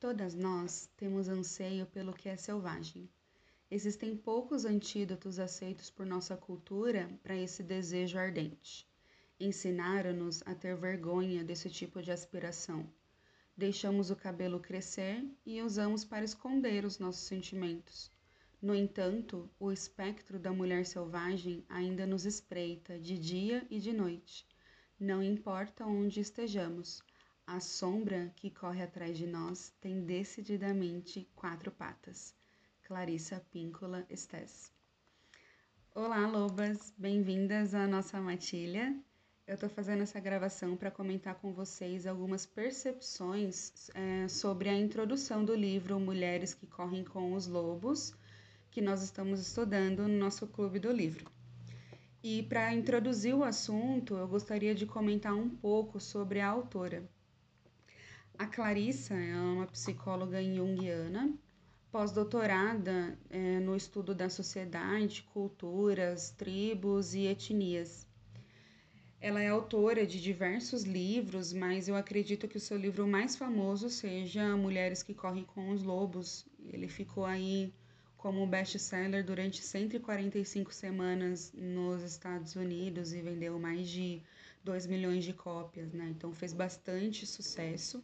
Todas 0.00 0.32
nós 0.32 0.88
temos 0.96 1.28
anseio 1.28 1.84
pelo 1.86 2.12
que 2.12 2.28
é 2.28 2.36
selvagem. 2.36 3.10
Existem 3.68 4.16
poucos 4.16 4.64
antídotos 4.64 5.40
aceitos 5.40 5.90
por 5.90 6.06
nossa 6.06 6.36
cultura 6.36 7.10
para 7.20 7.36
esse 7.36 7.64
desejo 7.64 8.16
ardente. 8.16 8.86
Ensinaram-nos 9.40 10.40
a 10.46 10.54
ter 10.54 10.76
vergonha 10.76 11.42
desse 11.42 11.68
tipo 11.68 12.00
de 12.00 12.12
aspiração. 12.12 12.88
Deixamos 13.56 14.08
o 14.08 14.14
cabelo 14.14 14.60
crescer 14.60 15.24
e 15.44 15.60
usamos 15.60 16.04
para 16.04 16.24
esconder 16.24 16.84
os 16.84 17.00
nossos 17.00 17.22
sentimentos. 17.22 18.08
No 18.62 18.76
entanto, 18.76 19.50
o 19.58 19.72
espectro 19.72 20.38
da 20.38 20.52
mulher 20.52 20.86
selvagem 20.86 21.64
ainda 21.68 22.06
nos 22.06 22.24
espreita 22.24 23.00
de 23.00 23.18
dia 23.18 23.66
e 23.68 23.80
de 23.80 23.92
noite. 23.92 24.46
Não 24.98 25.20
importa 25.20 25.84
onde 25.84 26.20
estejamos, 26.20 27.02
a 27.48 27.60
sombra 27.60 28.30
que 28.36 28.50
corre 28.50 28.82
atrás 28.82 29.16
de 29.16 29.26
nós 29.26 29.72
tem 29.80 30.04
decididamente 30.04 31.26
quatro 31.34 31.70
patas. 31.70 32.34
Clarissa 32.82 33.42
Píncola 33.50 34.04
Estes. 34.10 34.70
Olá, 35.94 36.26
lobas! 36.26 36.92
Bem-vindas 36.98 37.74
à 37.74 37.86
nossa 37.86 38.20
matilha. 38.20 38.94
Eu 39.46 39.54
estou 39.54 39.70
fazendo 39.70 40.02
essa 40.02 40.20
gravação 40.20 40.76
para 40.76 40.90
comentar 40.90 41.36
com 41.36 41.50
vocês 41.50 42.06
algumas 42.06 42.44
percepções 42.44 43.88
é, 43.94 44.28
sobre 44.28 44.68
a 44.68 44.76
introdução 44.76 45.42
do 45.42 45.54
livro 45.54 45.98
Mulheres 45.98 46.52
que 46.52 46.66
Correm 46.66 47.02
com 47.02 47.32
os 47.32 47.46
Lobos, 47.46 48.14
que 48.70 48.82
nós 48.82 49.02
estamos 49.02 49.40
estudando 49.40 50.06
no 50.06 50.18
nosso 50.18 50.46
clube 50.48 50.78
do 50.78 50.92
livro. 50.92 51.24
E 52.22 52.42
para 52.42 52.74
introduzir 52.74 53.34
o 53.34 53.42
assunto, 53.42 54.18
eu 54.18 54.28
gostaria 54.28 54.74
de 54.74 54.84
comentar 54.84 55.34
um 55.34 55.48
pouco 55.48 55.98
sobre 55.98 56.40
a 56.40 56.48
autora. 56.48 57.08
A 58.38 58.46
Clarissa 58.46 59.14
é 59.14 59.34
uma 59.34 59.66
psicóloga 59.66 60.40
junguiana, 60.40 61.36
pós-doutorada 61.90 63.18
é, 63.28 63.58
no 63.58 63.74
estudo 63.74 64.14
da 64.14 64.30
sociedade, 64.30 65.24
culturas, 65.32 66.30
tribos 66.30 67.14
e 67.14 67.26
etnias. 67.26 68.06
Ela 69.20 69.42
é 69.42 69.48
autora 69.48 70.06
de 70.06 70.22
diversos 70.22 70.84
livros, 70.84 71.52
mas 71.52 71.88
eu 71.88 71.96
acredito 71.96 72.46
que 72.46 72.56
o 72.56 72.60
seu 72.60 72.78
livro 72.78 73.08
mais 73.08 73.34
famoso 73.34 73.90
seja 73.90 74.56
Mulheres 74.56 75.02
que 75.02 75.14
Correm 75.14 75.42
com 75.42 75.70
os 75.70 75.82
Lobos. 75.82 76.46
Ele 76.60 76.86
ficou 76.86 77.24
aí 77.24 77.74
como 78.16 78.46
best-seller 78.46 79.26
durante 79.26 79.60
145 79.60 80.72
semanas 80.72 81.52
nos 81.56 82.04
Estados 82.04 82.54
Unidos 82.54 83.12
e 83.12 83.20
vendeu 83.20 83.58
mais 83.58 83.88
de 83.88 84.22
2 84.62 84.86
milhões 84.86 85.24
de 85.24 85.32
cópias, 85.32 85.92
né? 85.92 86.14
Então 86.16 86.32
fez 86.32 86.52
bastante 86.52 87.26
sucesso. 87.26 88.00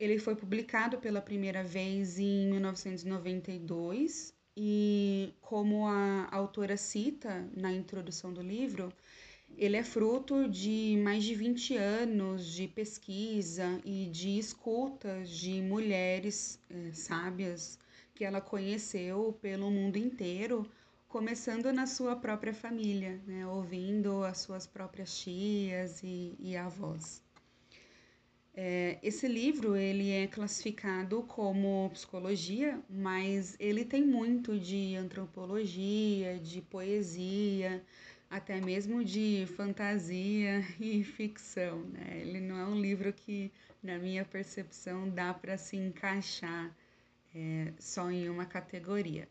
Ele 0.00 0.18
foi 0.18 0.34
publicado 0.34 0.96
pela 0.96 1.20
primeira 1.20 1.62
vez 1.62 2.18
em 2.18 2.48
1992 2.50 4.32
e, 4.56 5.34
como 5.42 5.86
a 5.86 6.26
autora 6.32 6.74
cita 6.78 7.46
na 7.54 7.70
introdução 7.70 8.32
do 8.32 8.40
livro, 8.40 8.90
ele 9.58 9.76
é 9.76 9.84
fruto 9.84 10.48
de 10.48 10.98
mais 11.04 11.22
de 11.22 11.34
20 11.34 11.76
anos 11.76 12.46
de 12.46 12.66
pesquisa 12.66 13.78
e 13.84 14.06
de 14.06 14.38
escutas 14.38 15.28
de 15.28 15.60
mulheres 15.60 16.58
é, 16.70 16.92
sábias 16.94 17.78
que 18.14 18.24
ela 18.24 18.40
conheceu 18.40 19.38
pelo 19.42 19.70
mundo 19.70 19.98
inteiro, 19.98 20.66
começando 21.08 21.70
na 21.74 21.86
sua 21.86 22.16
própria 22.16 22.54
família, 22.54 23.20
né, 23.26 23.46
ouvindo 23.46 24.24
as 24.24 24.38
suas 24.38 24.66
próprias 24.66 25.18
tias 25.18 26.02
e, 26.02 26.34
e 26.38 26.56
avós. 26.56 27.22
É, 28.54 28.98
esse 29.02 29.28
livro 29.28 29.76
ele 29.76 30.10
é 30.10 30.26
classificado 30.26 31.22
como 31.22 31.88
psicologia, 31.92 32.80
mas 32.88 33.56
ele 33.60 33.84
tem 33.84 34.04
muito 34.04 34.58
de 34.58 34.96
antropologia, 34.96 36.38
de 36.38 36.60
poesia, 36.60 37.82
até 38.28 38.60
mesmo 38.60 39.04
de 39.04 39.46
fantasia 39.56 40.64
e 40.80 41.02
ficção. 41.04 41.80
Né? 41.84 42.22
Ele 42.22 42.40
não 42.40 42.58
é 42.58 42.64
um 42.66 42.80
livro 42.80 43.12
que, 43.12 43.52
na 43.82 43.98
minha 43.98 44.24
percepção, 44.24 45.08
dá 45.08 45.32
para 45.32 45.56
se 45.56 45.76
encaixar 45.76 46.74
é, 47.34 47.72
só 47.78 48.10
em 48.10 48.28
uma 48.28 48.46
categoria. 48.46 49.28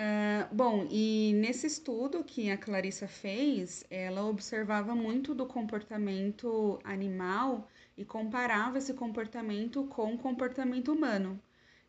Uh, 0.00 0.48
bom, 0.54 0.86
e 0.90 1.34
nesse 1.34 1.66
estudo 1.66 2.24
que 2.24 2.50
a 2.50 2.56
Clarissa 2.56 3.06
fez, 3.06 3.84
ela 3.90 4.24
observava 4.24 4.94
muito 4.94 5.34
do 5.34 5.44
comportamento 5.44 6.80
animal 6.82 7.68
e 7.98 8.02
comparava 8.02 8.78
esse 8.78 8.94
comportamento 8.94 9.84
com 9.88 10.14
o 10.14 10.18
comportamento 10.18 10.90
humano. 10.90 11.38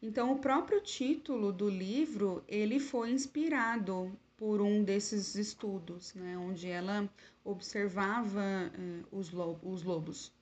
Então, 0.02 0.34
o 0.34 0.40
próprio 0.40 0.82
título 0.82 1.54
do 1.54 1.70
livro 1.70 2.44
ele 2.50 2.82
foi 2.82 3.12
inspirado 3.12 4.12
por 4.36 4.60
um 4.60 4.84
desses 4.84 5.36
estudos, 5.36 6.14
né, 6.14 6.38
onde 6.38 6.68
ela 6.68 7.10
observava 7.46 8.74
uh, 8.78 9.18
os, 9.18 9.32
os 9.64 9.84
lobos. 9.84 10.34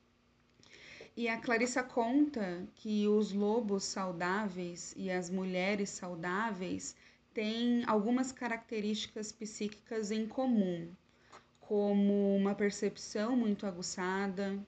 E 1.16 1.28
a 1.28 1.38
Clarissa 1.38 1.84
conta 1.84 2.68
que 2.74 3.08
os 3.08 3.32
lobos 3.32 3.84
saudáveis 3.84 4.96
e 4.98 5.12
as 5.12 5.30
mulheres 5.30 5.92
saudáveis 5.92 6.96
têm 7.40 7.86
algumas 7.88 8.34
características 8.34 9.32
psíquicas 9.32 10.12
em 10.12 10.28
comum, 10.28 10.92
como 11.62 12.36
uma 12.36 12.54
percepção 12.54 13.34
muito 13.34 13.66
aguçada, 13.66 14.60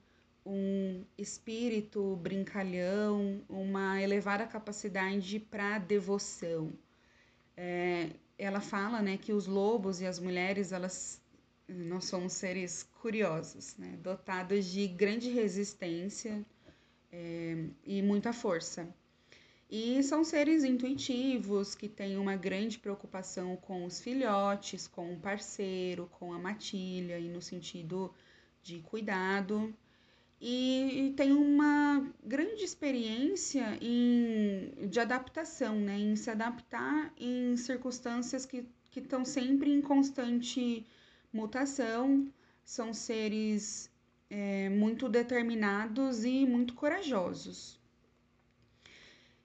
um 0.45 1.03
espírito 1.17 2.15
brincalhão, 2.15 3.41
uma 3.49 4.01
elevada 4.01 4.47
capacidade 4.47 5.37
para 5.37 5.79
devoção. 5.79 6.71
É, 7.57 8.11
ela 8.37 8.61
fala 8.61 9.01
né, 9.01 9.17
que 9.17 9.33
os 9.33 9.47
lobos 9.47 9.99
e 9.99 10.05
as 10.05 10.17
mulheres 10.17 10.71
elas 10.71 11.21
nós 11.67 12.05
somos 12.05 12.31
seres 12.31 12.83
curiosos, 13.01 13.75
né? 13.77 13.97
dotados 14.01 14.65
de 14.65 14.87
grande 14.87 15.29
resistência 15.29 16.41
é, 17.11 17.65
e 17.83 18.01
muita 18.01 18.31
força. 18.31 18.87
E 19.73 20.03
são 20.03 20.21
seres 20.21 20.65
intuitivos 20.65 21.75
que 21.75 21.87
têm 21.87 22.17
uma 22.17 22.35
grande 22.35 22.77
preocupação 22.77 23.55
com 23.55 23.85
os 23.85 24.01
filhotes, 24.01 24.85
com 24.85 25.13
o 25.13 25.19
parceiro, 25.19 26.09
com 26.19 26.33
a 26.33 26.37
matilha, 26.37 27.17
e 27.17 27.29
no 27.29 27.41
sentido 27.41 28.13
de 28.61 28.79
cuidado. 28.79 29.73
E, 30.41 31.07
e 31.07 31.13
tem 31.13 31.31
uma 31.31 32.05
grande 32.21 32.65
experiência 32.65 33.77
em, 33.81 34.73
de 34.89 34.99
adaptação, 34.99 35.79
né? 35.79 35.97
em 35.97 36.17
se 36.17 36.29
adaptar 36.29 37.13
em 37.17 37.55
circunstâncias 37.55 38.45
que 38.45 38.67
estão 38.93 39.23
sempre 39.23 39.71
em 39.71 39.81
constante 39.81 40.85
mutação, 41.31 42.27
são 42.65 42.93
seres 42.93 43.89
é, 44.29 44.67
muito 44.67 45.07
determinados 45.07 46.25
e 46.25 46.45
muito 46.45 46.73
corajosos. 46.73 47.80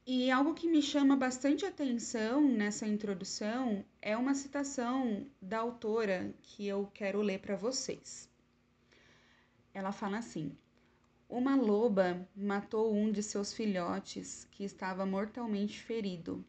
E 0.06 0.30
algo 0.30 0.54
que 0.54 0.68
me 0.68 0.80
chama 0.80 1.16
bastante 1.16 1.66
atenção 1.66 2.40
nessa 2.40 2.86
introdução 2.86 3.84
é 4.00 4.16
uma 4.16 4.34
citação 4.34 5.26
da 5.42 5.58
autora 5.58 6.32
que 6.42 6.66
eu 6.66 6.88
quero 6.94 7.20
ler 7.20 7.40
para 7.40 7.56
vocês. 7.56 8.30
Ela 9.74 9.92
fala 9.92 10.18
assim: 10.18 10.56
Uma 11.28 11.56
loba 11.56 12.26
matou 12.36 12.94
um 12.94 13.10
de 13.10 13.22
seus 13.22 13.52
filhotes 13.52 14.46
que 14.52 14.64
estava 14.64 15.04
mortalmente 15.04 15.82
ferido 15.82 16.44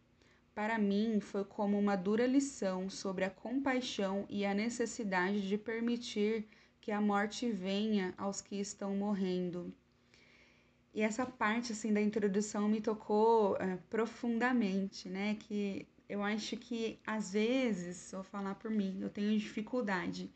para 0.57 0.79
mim 0.79 1.19
foi 1.19 1.45
como 1.45 1.77
uma 1.77 1.95
dura 1.95 2.25
lição 2.25 2.89
sobre 2.89 3.23
a 3.23 3.29
compaixão 3.29 4.25
e 4.27 4.43
a 4.43 4.55
necessidade 4.55 5.47
de 5.47 5.55
permitir 5.55 6.47
que 6.81 6.91
a 6.91 6.99
morte 6.99 7.51
venha 7.51 8.11
aos 8.17 8.41
que 8.41 8.55
estão 8.55 8.95
morrendo. 8.95 9.71
E 10.93 11.01
essa 11.01 11.25
parte 11.25 11.71
assim 11.71 11.93
da 11.93 12.01
introdução 12.01 12.67
me 12.67 12.81
tocou 12.81 13.55
é, 13.57 13.77
profundamente, 13.89 15.09
né? 15.09 15.35
Que 15.39 15.87
eu 16.09 16.23
acho 16.23 16.57
que 16.57 16.99
às 17.05 17.33
vezes, 17.33 18.11
vou 18.11 18.23
falar 18.23 18.55
por 18.55 18.71
mim, 18.71 18.99
eu 19.01 19.09
tenho 19.09 19.37
dificuldade 19.37 20.31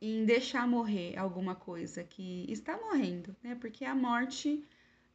em 0.00 0.24
deixar 0.24 0.66
morrer 0.66 1.16
alguma 1.18 1.54
coisa 1.54 2.02
que 2.02 2.46
está 2.48 2.76
morrendo, 2.78 3.36
né? 3.42 3.54
Porque 3.54 3.84
a 3.84 3.94
morte 3.94 4.64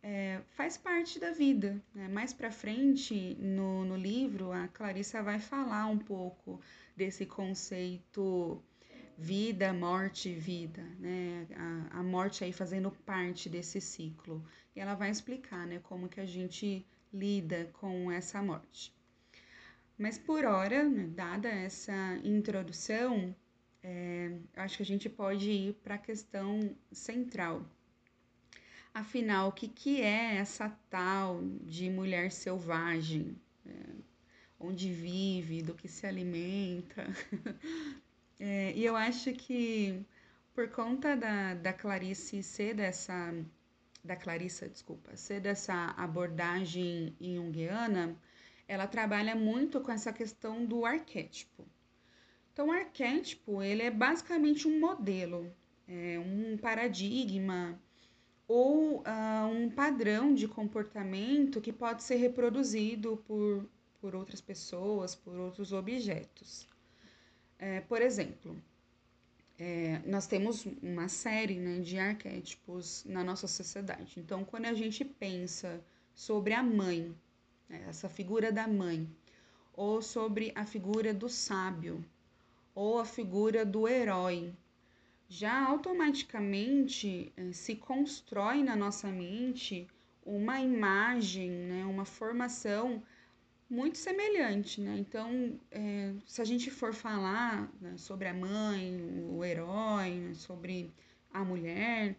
é, 0.06 0.42
faz 0.52 0.78
parte 0.78 1.20
da 1.20 1.32
vida. 1.32 1.82
Né? 1.94 2.08
Mais 2.08 2.32
para 2.32 2.52
frente 2.52 3.36
no, 3.40 3.84
no 3.84 3.98
livro, 3.98 4.52
a 4.52 4.68
Clarissa 4.68 5.24
vai 5.24 5.40
falar 5.40 5.88
um 5.88 5.98
pouco 5.98 6.62
desse 6.96 7.26
conceito 7.26 8.64
vida, 9.18 9.74
morte, 9.74 10.32
vida, 10.32 10.84
né? 11.00 11.48
A 11.92 11.95
morte 12.16 12.44
aí 12.44 12.54
fazendo 12.62 12.90
parte 13.12 13.50
desse 13.50 13.80
ciclo. 13.82 14.38
E 14.76 14.80
ela 14.80 14.96
vai 14.96 15.10
explicar, 15.10 15.64
né, 15.68 15.80
como 15.90 16.10
que 16.10 16.20
a 16.20 16.26
gente 16.26 16.86
lida 17.14 17.70
com 17.80 18.12
essa 18.12 18.42
morte. 18.42 18.94
Mas 19.98 20.18
por 20.18 20.46
hora, 20.46 20.84
né, 20.90 21.08
dada 21.24 21.50
essa 21.50 21.98
introdução, 22.24 23.36
é, 23.84 24.38
acho 24.56 24.78
que 24.78 24.84
a 24.84 24.92
gente 24.94 25.08
pode 25.10 25.50
ir 25.50 25.74
para 25.84 25.96
a 25.96 26.06
questão 26.10 26.76
central 26.92 27.56
Afinal, 28.96 29.50
o 29.50 29.52
que, 29.52 29.68
que 29.68 30.02
é 30.02 30.38
essa 30.38 30.70
tal 30.90 31.42
de 31.64 31.90
mulher 31.90 32.32
selvagem? 32.32 33.36
É, 33.66 33.72
onde 34.58 34.90
vive, 34.90 35.62
do 35.62 35.74
que 35.74 35.90
se 35.90 36.08
alimenta? 36.08 37.06
É, 38.38 38.74
e 38.76 38.84
eu 38.84 38.98
acho 38.98 39.32
que 39.32 40.06
por 40.56 40.70
conta 40.70 41.16
da, 41.18 41.54
da 41.54 41.74
Clarice 41.74 42.42
ser 42.42 42.74
dessa. 42.74 43.36
Da 44.04 44.16
Clarissa, 44.16 44.70
desculpa, 44.70 45.18
ser 45.18 45.40
dessa 45.40 45.74
abordagem 45.98 47.16
junguiana, 47.20 48.16
ela 48.68 48.86
trabalha 48.86 49.36
muito 49.36 49.82
com 49.82 49.92
essa 49.92 50.14
questão 50.14 50.64
do 50.64 50.86
arquétipo. 50.86 51.66
Então, 52.54 52.68
o 52.68 52.72
arquétipo 52.72 53.64
ele 53.64 53.82
é 53.82 53.90
basicamente 53.90 54.68
um 54.68 54.80
modelo, 54.80 55.52
é 55.88 56.20
um 56.20 56.56
paradigma 56.56 57.80
ou 58.48 59.00
uh, 59.00 59.48
um 59.52 59.72
padrão 59.72 60.36
de 60.36 60.48
comportamento 60.48 61.60
que 61.60 61.74
pode 61.74 62.04
ser 62.04 62.18
reproduzido 62.18 63.18
por, 63.26 63.68
por 64.00 64.16
outras 64.16 64.40
pessoas, 64.40 65.16
por 65.16 65.36
outros 65.36 65.74
objetos. 65.74 66.68
É, 67.58 67.82
por 67.82 68.04
exemplo, 68.04 68.56
é, 69.58 70.02
nós 70.06 70.28
temos 70.28 70.66
uma 70.82 71.08
série 71.08 71.60
né, 71.60 71.80
de 71.80 71.98
arquétipos 71.98 73.04
na 73.06 73.24
nossa 73.24 73.48
sociedade. 73.48 74.20
Então, 74.20 74.44
quando 74.44 74.66
a 74.66 74.74
gente 74.74 75.06
pensa 75.06 75.82
sobre 76.14 76.54
a 76.54 76.62
mãe, 76.62 77.16
né, 77.70 77.86
essa 77.88 78.10
figura 78.10 78.52
da 78.52 78.68
mãe, 78.68 79.10
ou 79.74 80.02
sobre 80.02 80.52
a 80.56 80.66
figura 80.66 81.14
do 81.14 81.30
sábio, 81.30 82.04
ou 82.74 83.00
a 83.00 83.06
figura 83.06 83.66
do 83.66 83.88
herói, 83.88 84.54
já 85.28 85.66
automaticamente 85.66 87.32
eh, 87.36 87.52
se 87.52 87.76
constrói 87.76 88.64
na 88.64 88.76
nossa 88.76 89.08
mente 89.08 89.88
uma 90.26 90.60
imagem, 90.60 91.50
né, 91.50 91.86
uma 91.86 92.06
formação 92.06 93.02
muito 93.70 93.98
semelhante, 93.98 94.82
né? 94.82 94.98
Então, 94.98 95.60
é, 95.72 96.14
se 96.26 96.42
a 96.42 96.46
gente 96.46 96.70
for 96.72 96.94
falar 96.94 97.72
né, 97.82 97.98
sobre 97.98 98.28
a 98.28 98.34
mãe, 98.34 99.26
o 99.30 99.44
herói, 99.44 100.12
né, 100.12 100.34
sobre 100.34 100.94
a 101.34 101.44
mulher, 101.44 102.18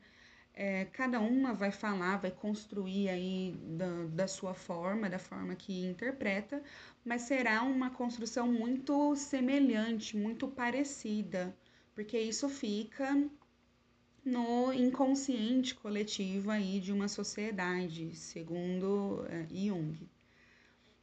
é, 0.55 0.87
cada 0.87 1.21
uma 1.21 1.55
vai 1.55 1.71
falar, 1.71 2.17
vai 2.17 2.31
construir 2.31 3.09
aí 3.09 3.55
da, 3.77 4.05
da 4.07 4.29
sua 4.29 4.55
forma, 4.55 5.09
da 5.09 5.19
forma 5.19 5.55
que 5.55 5.85
interpreta, 5.85 6.63
mas 7.05 7.23
será 7.23 7.63
uma 7.63 7.91
construção 7.91 8.51
muito 8.51 9.15
semelhante, 9.17 10.17
muito 10.17 10.49
parecida 10.49 11.55
porque 11.97 12.21
isso 12.21 12.47
fica 12.51 13.27
no 14.23 14.71
inconsciente 14.71 15.75
coletivo 15.75 16.51
aí 16.51 16.79
de 16.79 16.93
uma 16.93 17.09
sociedade, 17.09 18.15
segundo 18.15 19.25
é, 19.31 19.47
Jung, 19.51 19.97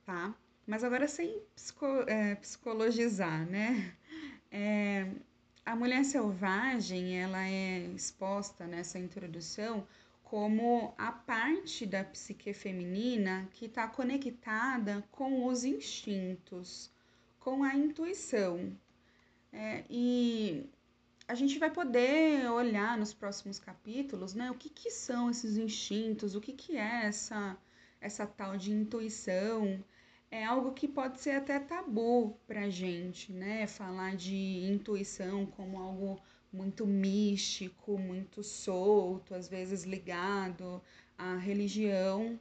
tá? 0.05 0.33
Mas 0.65 0.83
agora 0.83 1.07
sem 1.07 1.41
psico, 1.55 1.85
é, 2.07 2.35
psicologizar, 2.35 3.45
né? 3.49 3.93
É, 4.51 5.09
a 5.65 5.75
mulher 5.75 6.03
selvagem, 6.05 7.19
ela 7.19 7.43
é 7.47 7.87
exposta 7.95 8.67
nessa 8.67 8.99
introdução 8.99 9.87
como 10.23 10.93
a 10.97 11.11
parte 11.11 11.85
da 11.85 12.03
psique 12.03 12.53
feminina 12.53 13.47
que 13.51 13.65
está 13.65 13.87
conectada 13.87 15.03
com 15.11 15.45
os 15.45 15.63
instintos, 15.63 16.91
com 17.39 17.63
a 17.63 17.75
intuição. 17.75 18.75
É, 19.51 19.83
e 19.89 20.67
a 21.27 21.35
gente 21.35 21.59
vai 21.59 21.69
poder 21.69 22.49
olhar 22.49 22.97
nos 22.97 23.13
próximos 23.13 23.59
capítulos, 23.59 24.33
né, 24.33 24.49
o 24.49 24.55
que, 24.55 24.69
que 24.69 24.89
são 24.89 25.29
esses 25.29 25.55
instintos, 25.55 26.35
o 26.35 26.41
que, 26.41 26.53
que 26.53 26.77
é 26.77 27.05
essa, 27.05 27.55
essa 28.01 28.25
tal 28.25 28.57
de 28.57 28.71
intuição. 28.71 29.83
É 30.33 30.43
algo 30.43 30.71
que 30.73 30.87
pode 30.87 31.19
ser 31.21 31.35
até 31.35 31.59
tabu 31.59 32.35
para 32.47 32.67
gente, 32.67 33.31
né? 33.31 33.67
Falar 33.67 34.15
de 34.15 34.65
intuição 34.65 35.45
como 35.45 35.77
algo 35.77 36.19
muito 36.51 36.87
místico, 36.87 37.99
muito 37.99 38.41
solto, 38.41 39.35
às 39.35 39.47
vezes 39.47 39.83
ligado 39.83 40.81
à 41.15 41.35
religião, 41.37 42.39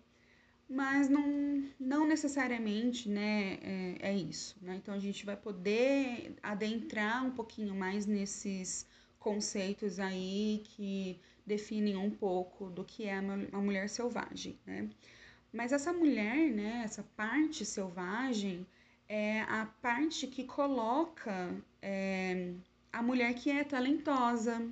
mas 0.66 1.10
não, 1.10 1.68
não 1.78 2.08
necessariamente 2.08 3.10
né, 3.10 3.58
é, 3.60 3.96
é 4.08 4.16
isso. 4.16 4.56
Né? 4.62 4.76
Então 4.76 4.94
a 4.94 4.98
gente 4.98 5.26
vai 5.26 5.36
poder 5.36 6.34
adentrar 6.42 7.22
um 7.26 7.32
pouquinho 7.32 7.74
mais 7.74 8.06
nesses 8.06 8.86
conceitos 9.18 10.00
aí 10.00 10.62
que 10.64 11.20
definem 11.46 11.98
um 11.98 12.10
pouco 12.10 12.70
do 12.70 12.84
que 12.84 13.04
é 13.04 13.18
a 13.18 13.60
mulher 13.60 13.90
selvagem. 13.90 14.58
Né? 14.64 14.88
Mas 15.52 15.72
essa 15.72 15.92
mulher, 15.92 16.50
né, 16.50 16.82
essa 16.84 17.02
parte 17.16 17.64
selvagem, 17.64 18.66
é 19.08 19.42
a 19.42 19.66
parte 19.82 20.26
que 20.26 20.44
coloca 20.44 21.54
é, 21.82 22.54
a 22.92 23.02
mulher 23.02 23.34
que 23.34 23.50
é 23.50 23.62
talentosa, 23.62 24.66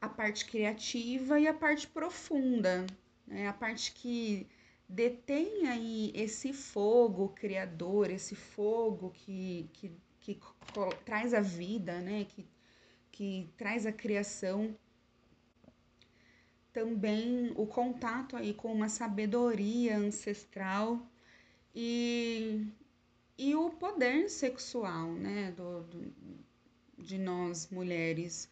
a 0.00 0.08
parte 0.08 0.44
criativa 0.46 1.38
e 1.38 1.46
a 1.46 1.52
parte 1.52 1.86
profunda, 1.86 2.86
né? 3.26 3.48
a 3.48 3.52
parte 3.52 3.92
que 3.92 4.46
detém 4.88 5.68
aí 5.68 6.10
esse 6.14 6.52
fogo 6.52 7.28
criador, 7.30 8.10
esse 8.10 8.34
fogo 8.34 9.10
que, 9.10 9.68
que, 9.72 9.92
que 10.20 10.40
traz 11.04 11.34
a 11.34 11.40
vida, 11.40 12.00
né? 12.00 12.26
que, 12.28 12.46
que 13.12 13.50
traz 13.56 13.86
a 13.86 13.92
criação. 13.92 14.74
Também 16.72 17.52
o 17.56 17.66
contato 17.66 18.36
aí 18.36 18.54
com 18.54 18.72
uma 18.72 18.88
sabedoria 18.88 19.96
ancestral 19.96 21.04
e, 21.74 22.66
e 23.36 23.54
o 23.54 23.70
poder 23.70 24.28
sexual 24.28 25.12
né? 25.12 25.52
do, 25.52 25.82
do 25.82 26.12
de 27.02 27.18
nós 27.18 27.68
mulheres. 27.70 28.48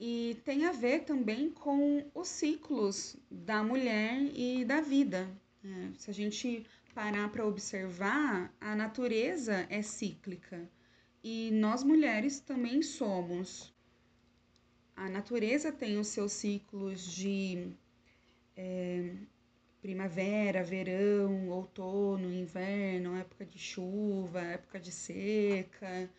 E 0.00 0.38
tem 0.44 0.64
a 0.66 0.72
ver 0.72 1.00
também 1.00 1.50
com 1.50 2.08
os 2.14 2.28
ciclos 2.28 3.16
da 3.30 3.62
mulher 3.62 4.20
e 4.34 4.64
da 4.64 4.80
vida, 4.80 5.28
é, 5.64 5.90
se 5.98 6.10
a 6.10 6.14
gente 6.14 6.64
parar 6.94 7.28
para 7.30 7.46
observar, 7.46 8.54
a 8.60 8.76
natureza 8.76 9.66
é 9.68 9.82
cíclica 9.82 10.70
e 11.22 11.50
nós 11.52 11.82
mulheres 11.82 12.40
também 12.40 12.82
somos. 12.82 13.74
A 15.00 15.08
natureza 15.08 15.70
tem 15.70 15.96
os 15.96 16.08
seus 16.08 16.32
ciclos 16.32 17.14
de 17.14 17.68
é, 18.56 19.14
primavera, 19.80 20.64
verão, 20.64 21.48
outono, 21.50 22.32
inverno, 22.32 23.16
época 23.16 23.46
de 23.46 23.58
chuva, 23.58 24.40
época 24.40 24.80
de 24.80 24.90
seca, 24.90 26.10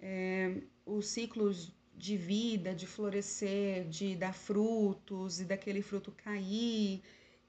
é, 0.00 0.56
os 0.86 1.06
ciclos 1.08 1.70
de 1.94 2.16
vida, 2.16 2.74
de 2.74 2.86
florescer, 2.86 3.86
de 3.88 4.16
dar 4.16 4.32
frutos 4.32 5.40
e 5.40 5.44
daquele 5.44 5.82
fruto 5.82 6.10
cair 6.10 7.02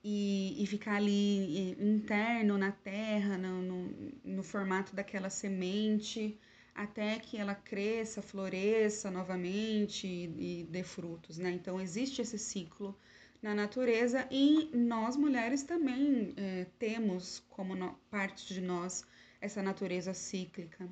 e, 0.04 0.62
e 0.62 0.68
ficar 0.68 0.96
ali 0.96 1.72
interno 1.82 2.58
na 2.58 2.74
terra, 2.74 3.38
no, 3.38 3.62
no, 3.62 4.12
no 4.26 4.44
formato 4.44 4.94
daquela 4.94 5.30
semente, 5.30 6.38
até 6.76 7.18
que 7.20 7.38
ela 7.38 7.56
cresça, 7.56 8.22
floresça 8.22 9.10
novamente 9.10 10.06
e, 10.06 10.62
e 10.62 10.64
dê 10.66 10.84
frutos, 10.84 11.38
né? 11.38 11.52
Então 11.52 11.80
existe 11.80 12.22
esse 12.22 12.38
ciclo 12.38 12.96
na 13.42 13.56
natureza 13.56 14.28
e 14.30 14.70
nós 14.74 15.16
mulheres 15.16 15.64
também 15.64 16.34
é, 16.36 16.66
temos 16.78 17.42
como 17.50 17.76
no, 17.76 17.94
parte 18.12 18.54
de 18.54 18.60
nós 18.60 19.06
essa 19.40 19.62
natureza 19.62 20.14
cíclica, 20.14 20.90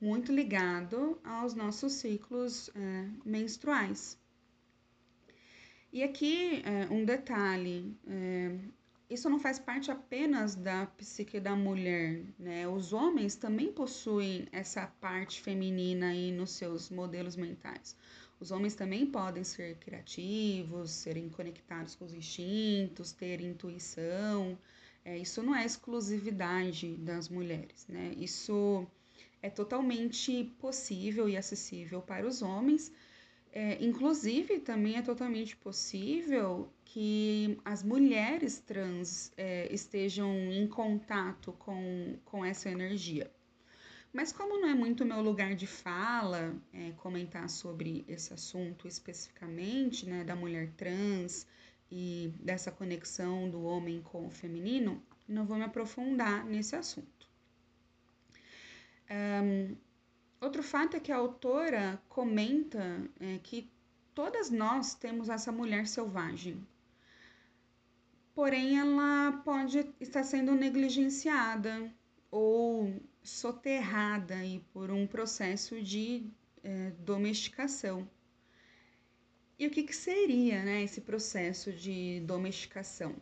muito 0.00 0.32
ligado 0.32 1.20
aos 1.22 1.54
nossos 1.54 1.92
ciclos 1.92 2.68
é, 2.74 3.08
menstruais. 3.24 4.18
E 5.92 6.02
aqui 6.02 6.62
é, 6.64 6.92
um 6.92 7.04
detalhe: 7.04 7.96
isso 9.10 9.28
não 9.28 9.38
faz 9.38 9.58
parte 9.58 9.90
apenas 9.90 10.54
da 10.54 10.86
psique 10.86 11.40
da 11.40 11.56
mulher, 11.56 12.22
né? 12.38 12.68
Os 12.68 12.92
homens 12.92 13.34
também 13.34 13.72
possuem 13.72 14.46
essa 14.52 14.86
parte 14.86 15.42
feminina 15.42 16.10
aí 16.10 16.30
nos 16.30 16.52
seus 16.52 16.90
modelos 16.90 17.36
mentais. 17.36 17.96
Os 18.38 18.50
homens 18.50 18.74
também 18.74 19.04
podem 19.04 19.44
ser 19.44 19.76
criativos, 19.78 20.90
serem 20.92 21.28
conectados 21.28 21.94
com 21.94 22.04
os 22.04 22.14
instintos, 22.14 23.12
ter 23.12 23.40
intuição. 23.40 24.56
É, 25.04 25.18
isso 25.18 25.42
não 25.42 25.54
é 25.54 25.66
exclusividade 25.66 26.96
das 26.96 27.28
mulheres, 27.28 27.86
né? 27.88 28.14
Isso 28.16 28.86
é 29.42 29.50
totalmente 29.50 30.44
possível 30.60 31.28
e 31.28 31.36
acessível 31.36 32.00
para 32.00 32.26
os 32.26 32.40
homens 32.40 32.92
é, 33.52 33.84
inclusive, 33.84 34.60
também 34.60 34.96
é 34.96 35.02
totalmente 35.02 35.56
possível 35.56 36.68
que 36.92 37.56
as 37.64 37.84
mulheres 37.84 38.58
trans 38.58 39.32
é, 39.36 39.72
estejam 39.72 40.34
em 40.50 40.66
contato 40.66 41.52
com, 41.52 42.18
com 42.24 42.44
essa 42.44 42.68
energia. 42.68 43.30
Mas, 44.12 44.32
como 44.32 44.60
não 44.60 44.68
é 44.68 44.74
muito 44.74 45.04
meu 45.04 45.22
lugar 45.22 45.54
de 45.54 45.68
fala 45.68 46.52
é, 46.72 46.90
comentar 46.96 47.48
sobre 47.48 48.04
esse 48.08 48.34
assunto 48.34 48.88
especificamente, 48.88 50.04
né, 50.04 50.24
da 50.24 50.34
mulher 50.34 50.72
trans 50.76 51.46
e 51.88 52.34
dessa 52.40 52.72
conexão 52.72 53.48
do 53.48 53.62
homem 53.62 54.02
com 54.02 54.26
o 54.26 54.30
feminino, 54.30 55.00
não 55.28 55.46
vou 55.46 55.56
me 55.56 55.62
aprofundar 55.62 56.44
nesse 56.44 56.74
assunto. 56.74 57.28
Um, 59.08 59.76
outro 60.40 60.64
fato 60.64 60.96
é 60.96 61.00
que 61.00 61.12
a 61.12 61.16
autora 61.16 62.02
comenta 62.08 63.00
é, 63.20 63.38
que 63.44 63.70
todas 64.12 64.50
nós 64.50 64.92
temos 64.96 65.28
essa 65.28 65.52
mulher 65.52 65.86
selvagem, 65.86 66.66
porém 68.40 68.78
ela 68.78 69.32
pode 69.44 69.86
estar 70.00 70.24
sendo 70.24 70.54
negligenciada 70.54 71.92
ou 72.30 72.98
soterrada 73.22 74.34
aí 74.34 74.64
por 74.72 74.90
um 74.90 75.06
processo 75.06 75.78
de 75.82 76.26
é, 76.64 76.90
domesticação. 77.00 78.08
E 79.58 79.66
o 79.66 79.70
que, 79.70 79.82
que 79.82 79.94
seria 79.94 80.64
né, 80.64 80.82
esse 80.82 81.02
processo 81.02 81.70
de 81.70 82.20
domesticação? 82.20 83.14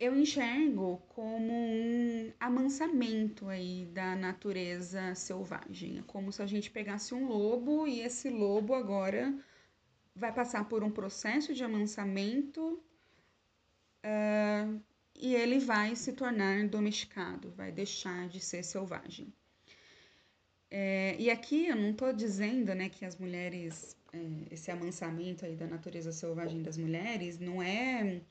Eu 0.00 0.16
enxergo 0.16 1.02
como 1.10 1.52
um 1.52 2.32
amansamento 2.40 3.50
aí 3.50 3.84
da 3.84 4.16
natureza 4.16 5.14
selvagem. 5.14 5.98
É 5.98 6.02
como 6.06 6.32
se 6.32 6.40
a 6.40 6.46
gente 6.46 6.70
pegasse 6.70 7.12
um 7.12 7.26
lobo 7.28 7.86
e 7.86 8.00
esse 8.00 8.30
lobo 8.30 8.72
agora 8.72 9.38
vai 10.16 10.32
passar 10.32 10.66
por 10.70 10.82
um 10.82 10.90
processo 10.90 11.52
de 11.52 11.62
amansamento 11.62 12.82
uh, 14.04 14.80
e 15.16 15.34
ele 15.34 15.58
vai 15.58 15.94
se 15.94 16.12
tornar 16.12 16.66
domesticado, 16.68 17.50
vai 17.52 17.70
deixar 17.70 18.28
de 18.28 18.40
ser 18.40 18.64
selvagem. 18.64 19.32
É, 20.70 21.14
e 21.18 21.30
aqui 21.30 21.66
eu 21.66 21.76
não 21.76 21.90
estou 21.90 22.12
dizendo 22.14 22.74
né, 22.74 22.88
que 22.88 23.04
as 23.04 23.16
mulheres, 23.16 23.94
é, 24.12 24.18
esse 24.50 24.70
amansamento 24.70 25.44
aí 25.44 25.54
da 25.54 25.66
natureza 25.66 26.10
selvagem 26.12 26.62
das 26.62 26.78
mulheres 26.78 27.38
não 27.38 27.62
é 27.62 28.22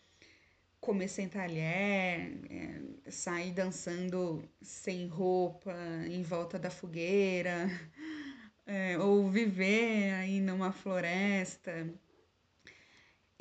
comer 0.80 1.08
sem 1.08 1.30
talher, 1.30 2.36
é, 2.50 3.12
sair 3.12 3.52
dançando 3.52 4.44
sem 4.60 5.08
roupa 5.08 5.72
em 6.10 6.24
volta 6.24 6.58
da 6.58 6.72
fogueira, 6.72 7.70
é, 8.66 8.98
ou 8.98 9.30
viver 9.30 10.12
aí 10.16 10.42
numa 10.42 10.72
floresta. 10.72 11.88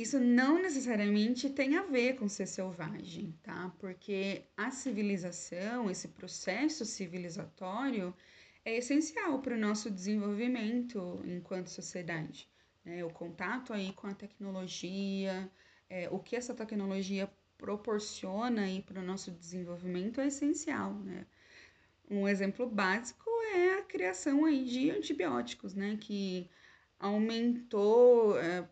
Isso 0.01 0.19
não 0.19 0.63
necessariamente 0.63 1.51
tem 1.51 1.77
a 1.77 1.83
ver 1.83 2.17
com 2.17 2.27
ser 2.27 2.47
selvagem, 2.47 3.39
tá? 3.43 3.71
Porque 3.79 4.47
a 4.57 4.71
civilização, 4.71 5.91
esse 5.91 6.09
processo 6.09 6.87
civilizatório, 6.87 8.17
é 8.65 8.79
essencial 8.79 9.43
para 9.43 9.55
o 9.55 9.59
nosso 9.59 9.91
desenvolvimento 9.91 11.21
enquanto 11.27 11.69
sociedade. 11.69 12.49
Né? 12.83 13.05
O 13.05 13.11
contato 13.11 13.75
aí 13.75 13.93
com 13.93 14.07
a 14.07 14.15
tecnologia, 14.15 15.53
é, 15.91 16.09
o 16.09 16.19
que 16.19 16.35
essa 16.35 16.55
tecnologia 16.55 17.31
proporciona 17.59 18.63
aí 18.63 18.81
para 18.81 19.01
o 19.01 19.05
nosso 19.05 19.31
desenvolvimento 19.31 20.19
é 20.19 20.29
essencial. 20.29 20.95
Né? 20.95 21.27
Um 22.09 22.27
exemplo 22.27 22.67
básico 22.67 23.29
é 23.55 23.81
a 23.81 23.83
criação 23.83 24.47
aí 24.47 24.65
de 24.65 24.91
antibióticos, 24.91 25.75
né? 25.75 25.99
que 26.01 26.49
aumentou 26.99 28.39
é, 28.41 28.67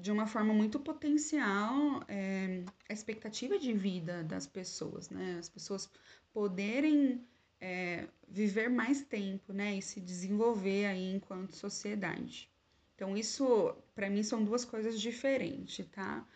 de 0.00 0.10
uma 0.10 0.26
forma 0.26 0.52
muito 0.54 0.78
potencial 0.80 2.02
é, 2.08 2.64
a 2.88 2.92
expectativa 2.92 3.58
de 3.58 3.72
vida 3.72 4.22
das 4.24 4.46
pessoas, 4.46 5.10
né? 5.10 5.36
As 5.38 5.48
pessoas 5.48 5.90
poderem 6.32 7.24
é, 7.60 8.06
viver 8.26 8.68
mais 8.68 9.02
tempo, 9.02 9.52
né, 9.52 9.76
e 9.76 9.82
se 9.82 10.00
desenvolver 10.00 10.86
aí 10.86 11.14
enquanto 11.14 11.54
sociedade. 11.54 12.50
Então, 12.94 13.16
isso, 13.16 13.74
para 13.94 14.08
mim, 14.08 14.22
são 14.22 14.42
duas 14.42 14.64
coisas 14.64 15.00
diferentes, 15.00 15.86
tá? 15.88 16.26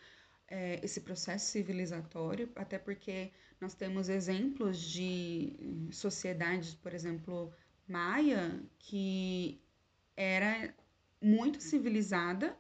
É, 0.47 0.81
esse 0.83 1.01
processo 1.01 1.47
civilizatório, 1.47 2.51
até 2.55 2.79
porque 2.79 3.33
nós 3.61 3.75
temos 3.75 4.09
exemplos 4.09 4.79
de 4.79 5.89
sociedades, 5.91 6.75
por 6.75 6.93
exemplo, 6.93 7.53
maia, 7.89 8.63
que 8.79 9.61
era 10.17 10.75
muito 11.21 11.63
civilizada, 11.63 12.57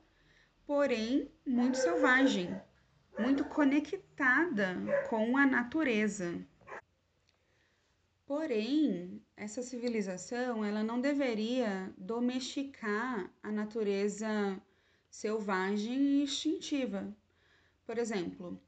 porém 0.67 1.31
muito 1.47 1.79
selvagem, 1.79 2.55
muito 3.19 3.45
conectada 3.45 4.77
com 5.09 5.37
a 5.37 5.47
natureza, 5.47 6.45
Porém, 8.27 9.23
essa 9.37 9.63
civilização 9.63 10.65
ela 10.65 10.83
não 10.83 10.99
deveria 10.99 11.93
domesticar 11.99 13.31
a 13.43 13.53
natureza 13.53 14.59
selvagem 15.11 15.93
e 15.93 16.23
instintiva. 16.23 17.15
Por 17.85 17.99
exemplo, 17.99 18.59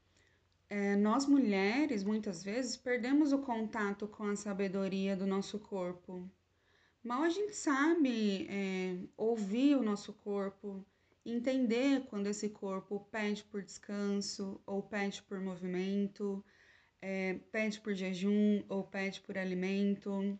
é, 0.69 0.95
nós 0.95 1.25
mulheres 1.25 2.03
muitas 2.03 2.43
vezes 2.43 2.77
perdemos 2.77 3.33
o 3.33 3.39
contato 3.39 4.07
com 4.07 4.25
a 4.25 4.35
sabedoria 4.35 5.15
do 5.15 5.25
nosso 5.25 5.57
corpo. 5.57 6.29
Mal 7.03 7.23
a 7.23 7.29
gente 7.29 7.55
sabe 7.55 8.47
é, 8.49 8.95
ouvir 9.17 9.75
o 9.75 9.81
nosso 9.81 10.13
corpo, 10.13 10.85
entender 11.29 12.05
quando 12.09 12.27
esse 12.27 12.49
corpo 12.49 13.07
pede 13.11 13.43
por 13.43 13.61
descanso 13.61 14.61
ou 14.65 14.81
pede 14.81 15.21
por 15.23 15.39
movimento 15.39 16.43
é, 17.01 17.39
pede 17.51 17.79
por 17.79 17.93
jejum 17.93 18.63
ou 18.67 18.83
pede 18.83 19.21
por 19.21 19.37
alimento, 19.37 20.37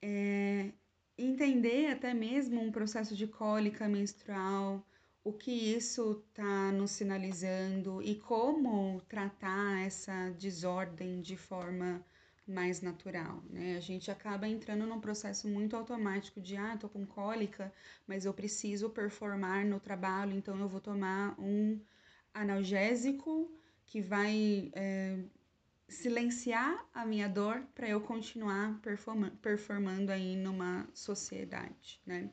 é, 0.00 0.70
entender 1.16 1.88
até 1.88 2.14
mesmo 2.14 2.60
um 2.60 2.72
processo 2.72 3.14
de 3.14 3.26
cólica 3.26 3.88
menstrual, 3.88 4.86
o 5.22 5.32
que 5.32 5.50
isso 5.50 6.24
está 6.28 6.70
nos 6.72 6.90
sinalizando 6.90 8.02
e 8.02 8.16
como 8.16 9.00
tratar 9.08 9.86
essa 9.86 10.30
desordem 10.38 11.20
de 11.20 11.36
forma 11.36 12.04
mais 12.46 12.80
natural, 12.80 13.42
né? 13.50 13.76
A 13.76 13.80
gente 13.80 14.10
acaba 14.10 14.46
entrando 14.48 14.86
num 14.86 15.00
processo 15.00 15.48
muito 15.48 15.76
automático 15.76 16.40
de, 16.40 16.56
ah, 16.56 16.76
tô 16.76 16.88
com 16.88 17.06
cólica, 17.06 17.72
mas 18.06 18.24
eu 18.24 18.34
preciso 18.34 18.90
performar 18.90 19.64
no 19.64 19.80
trabalho, 19.80 20.32
então 20.36 20.58
eu 20.60 20.68
vou 20.68 20.80
tomar 20.80 21.38
um 21.40 21.80
analgésico 22.32 23.50
que 23.86 24.00
vai 24.00 24.70
é, 24.74 25.18
silenciar 25.88 26.86
a 26.92 27.06
minha 27.06 27.28
dor 27.28 27.62
para 27.74 27.88
eu 27.88 28.00
continuar 28.00 28.78
performa 28.80 29.30
performando 29.40 30.10
aí 30.12 30.36
numa 30.36 30.88
sociedade, 30.92 32.00
né? 32.06 32.30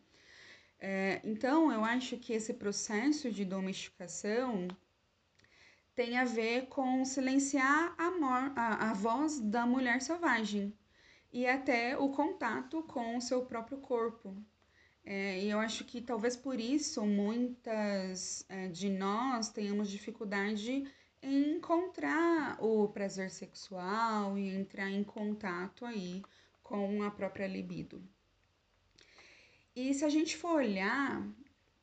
É, 0.79 1.21
então, 1.23 1.71
eu 1.71 1.83
acho 1.85 2.17
que 2.17 2.33
esse 2.33 2.55
processo 2.55 3.31
de 3.31 3.45
domesticação 3.45 4.67
tem 5.95 6.17
a 6.17 6.23
ver 6.23 6.67
com 6.67 7.03
silenciar 7.05 7.93
a, 7.97 8.07
a, 8.55 8.91
a 8.91 8.93
voz 8.93 9.39
da 9.39 9.65
mulher 9.65 10.01
selvagem 10.01 10.73
e 11.31 11.45
até 11.45 11.97
o 11.97 12.09
contato 12.09 12.83
com 12.83 13.17
o 13.17 13.21
seu 13.21 13.45
próprio 13.45 13.77
corpo. 13.77 14.35
É, 15.03 15.39
e 15.39 15.49
eu 15.49 15.59
acho 15.59 15.83
que 15.83 16.01
talvez 16.01 16.35
por 16.35 16.59
isso 16.59 17.05
muitas 17.05 18.45
é, 18.47 18.67
de 18.67 18.89
nós 18.89 19.49
tenhamos 19.49 19.89
dificuldade 19.89 20.85
encontrar 21.23 22.57
o 22.63 22.87
prazer 22.89 23.29
sexual 23.29 24.37
e 24.37 24.49
entrar 24.49 24.89
em 24.89 25.03
contato 25.03 25.85
aí 25.85 26.21
com 26.63 27.03
a 27.03 27.11
própria 27.11 27.47
libido. 27.47 28.03
E 29.75 29.93
se 29.93 30.03
a 30.03 30.09
gente 30.09 30.35
for 30.35 30.55
olhar 30.55 31.25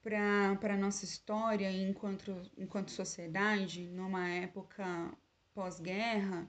para 0.02 0.74
a 0.74 0.76
nossa 0.76 1.04
história 1.04 1.70
enquanto, 1.70 2.40
enquanto 2.56 2.90
sociedade, 2.90 3.86
numa 3.88 4.28
época 4.28 4.84
pós-guerra, 5.52 6.48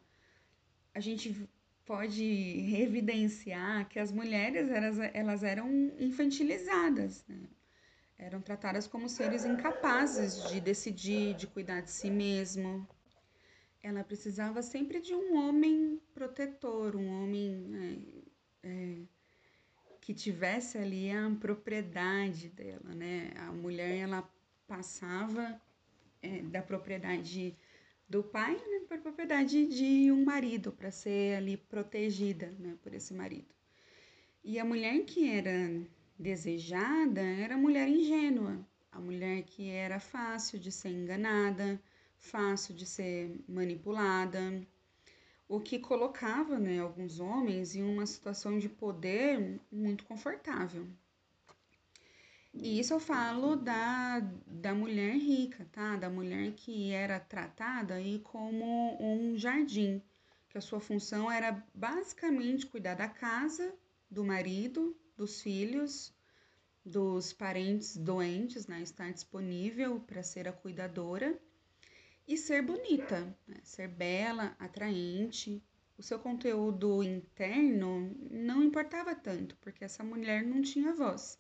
a 0.94 1.00
gente 1.00 1.50
pode 1.86 2.24
evidenciar 2.82 3.88
que 3.90 4.00
as 4.00 4.12
mulheres 4.12 4.70
elas, 4.70 5.00
elas 5.14 5.44
eram 5.44 5.70
infantilizadas, 6.00 7.26
né? 7.28 7.50
eram 8.18 8.42
tratadas 8.42 8.86
como 8.86 9.08
seres 9.08 9.46
incapazes 9.46 10.50
de 10.50 10.60
decidir, 10.60 11.34
de 11.36 11.48
cuidar 11.48 11.82
de 11.82 11.90
si 11.90 12.12
mesmo. 12.12 12.88
Ela 13.82 14.04
precisava 14.04 14.62
sempre 14.62 15.00
de 15.00 15.16
um 15.16 15.38
homem 15.38 16.02
protetor, 16.14 16.98
um 16.98 17.24
homem 17.24 18.22
é, 18.62 18.68
é, 18.68 18.98
que 20.10 20.14
tivesse 20.16 20.76
ali 20.76 21.12
a 21.12 21.30
propriedade 21.40 22.50
dela, 22.50 22.96
né? 22.96 23.30
A 23.36 23.52
mulher 23.52 23.96
ela 24.00 24.28
passava 24.68 25.62
é, 26.20 26.42
da 26.42 26.64
propriedade 26.64 27.56
do 28.10 28.24
pai 28.24 28.56
né, 28.56 28.86
para 28.88 28.98
a 28.98 29.02
propriedade 29.02 29.68
de 29.68 30.12
um 30.12 30.26
marido, 30.26 30.72
para 30.72 30.90
ser 30.90 31.36
ali 31.36 31.58
protegida 31.58 32.48
né, 32.58 32.76
por 32.82 32.92
esse 32.92 33.14
marido. 33.14 33.54
E 34.44 34.58
a 34.58 34.66
mulher 34.66 35.06
que 35.06 35.30
era 35.30 35.80
desejada 36.18 37.22
era 37.22 37.54
a 37.54 37.58
mulher 37.60 37.88
ingênua, 37.88 38.68
a 38.92 39.00
mulher 39.00 39.44
que 39.44 39.70
era 39.70 40.00
fácil 40.00 40.58
de 40.58 40.72
ser 40.72 40.90
enganada, 40.90 41.80
fácil 42.18 42.74
de 42.74 42.88
ser 42.88 43.40
manipulada, 43.48 44.60
o 45.50 45.60
que 45.60 45.80
colocava 45.80 46.60
né, 46.60 46.80
alguns 46.80 47.20
homens 47.20 47.76
em 47.76 47.82
uma 47.82 48.06
situação 48.06 48.60
de 48.60 48.70
poder 48.70 49.60
muito 49.72 50.06
confortável. 50.06 50.88
E 52.54 52.80
isso 52.80 52.94
eu 52.94 53.00
falo 53.00 53.56
da, 53.56 54.20
da 54.46 54.76
mulher 54.76 55.16
rica, 55.16 55.68
tá? 55.72 55.96
Da 55.96 56.10
mulher 56.10 56.54
que 56.54 56.92
era 56.92 57.20
tratada 57.20 57.96
aí 57.96 58.20
como 58.20 58.96
um 59.02 59.36
jardim, 59.38 60.02
que 60.50 60.58
a 60.58 60.62
sua 60.62 60.80
função 60.80 61.32
era 61.32 61.64
basicamente 61.74 62.68
cuidar 62.68 62.94
da 62.94 63.08
casa, 63.08 63.74
do 64.10 64.24
marido, 64.24 64.96
dos 65.18 65.42
filhos, 65.42 66.14
dos 66.86 67.34
parentes 67.34 67.98
doentes, 67.98 68.68
né? 68.68 68.82
Estar 68.82 69.12
disponível 69.12 70.00
para 70.00 70.22
ser 70.22 70.48
a 70.48 70.54
cuidadora 70.54 71.40
e 72.30 72.38
ser 72.38 72.62
bonita, 72.62 73.36
né? 73.48 73.58
ser 73.64 73.88
bela, 73.88 74.56
atraente. 74.60 75.64
O 75.98 76.04
seu 76.04 76.20
conteúdo 76.20 77.02
interno 77.04 78.16
não 78.30 78.62
importava 78.64 79.16
tanto, 79.16 79.58
porque 79.58 79.84
essa 79.84 80.04
mulher 80.04 80.44
não 80.44 80.62
tinha 80.62 80.94
voz. 80.94 81.40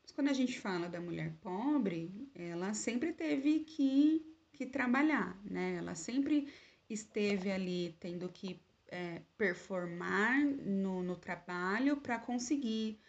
Mas 0.00 0.12
quando 0.12 0.28
a 0.28 0.32
gente 0.32 0.58
fala 0.60 0.88
da 0.88 1.00
mulher 1.00 1.34
pobre, 1.40 2.30
ela 2.32 2.72
sempre 2.74 3.12
teve 3.12 3.60
que, 3.60 4.24
que 4.52 4.64
trabalhar, 4.64 5.36
né? 5.44 5.74
Ela 5.74 5.96
sempre 5.96 6.48
esteve 6.88 7.50
ali 7.50 7.96
tendo 7.98 8.28
que 8.28 8.60
é, 8.86 9.22
performar 9.36 10.44
no, 10.44 11.02
no 11.02 11.16
trabalho 11.16 11.96
para 11.96 12.20
conseguir 12.20 13.00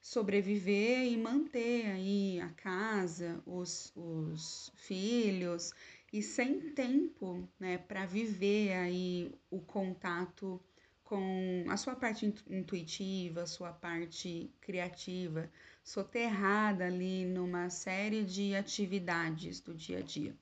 sobreviver 0.00 1.06
e 1.06 1.16
manter 1.16 1.86
aí 1.86 2.40
a 2.40 2.50
casa, 2.50 3.42
os, 3.44 3.92
os 3.96 4.72
filhos 4.76 5.72
e 6.12 6.22
sem 6.22 6.70
tempo, 6.70 7.48
né, 7.60 7.78
para 7.78 8.06
viver 8.06 8.72
aí 8.72 9.32
o 9.50 9.60
contato 9.60 10.60
com 11.04 11.64
a 11.68 11.76
sua 11.76 11.96
parte 11.96 12.26
intuitiva, 12.48 13.42
a 13.42 13.46
sua 13.46 13.72
parte 13.72 14.50
criativa, 14.60 15.50
soterrada 15.82 16.84
ali 16.84 17.24
numa 17.24 17.70
série 17.70 18.24
de 18.24 18.54
atividades 18.54 19.60
do 19.60 19.74
dia 19.74 19.98
a 19.98 20.02
dia. 20.02 20.36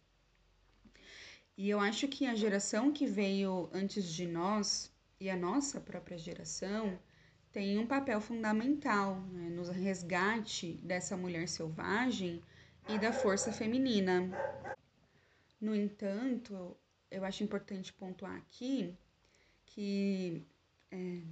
E 1.57 1.71
eu 1.71 1.81
acho 1.81 2.09
que 2.09 2.27
a 2.27 2.35
geração 2.35 2.93
que 2.93 3.07
veio 3.07 3.71
antes 3.73 4.13
de 4.13 4.27
nós 4.27 4.93
e 5.21 5.31
a 5.31 5.37
nossa 5.37 5.81
própria 5.81 6.19
geração 6.19 6.99
tem 7.53 7.79
um 7.79 7.87
papel 7.87 8.21
fundamental 8.21 9.21
né, 9.33 9.49
no 9.49 9.63
resgate 9.71 10.75
dessa 10.83 11.17
mulher 11.17 11.49
selvagem 11.49 12.43
e 12.89 12.99
da 12.99 13.13
força 13.13 13.53
feminina. 13.53 14.31
No 15.67 15.75
entanto, 15.75 16.77
eu 17.11 17.25
acho 17.25 17.43
importante 17.43 17.93
pontuar 17.93 18.37
aqui 18.37 18.97
que 19.67 20.47
é, 20.93 21.23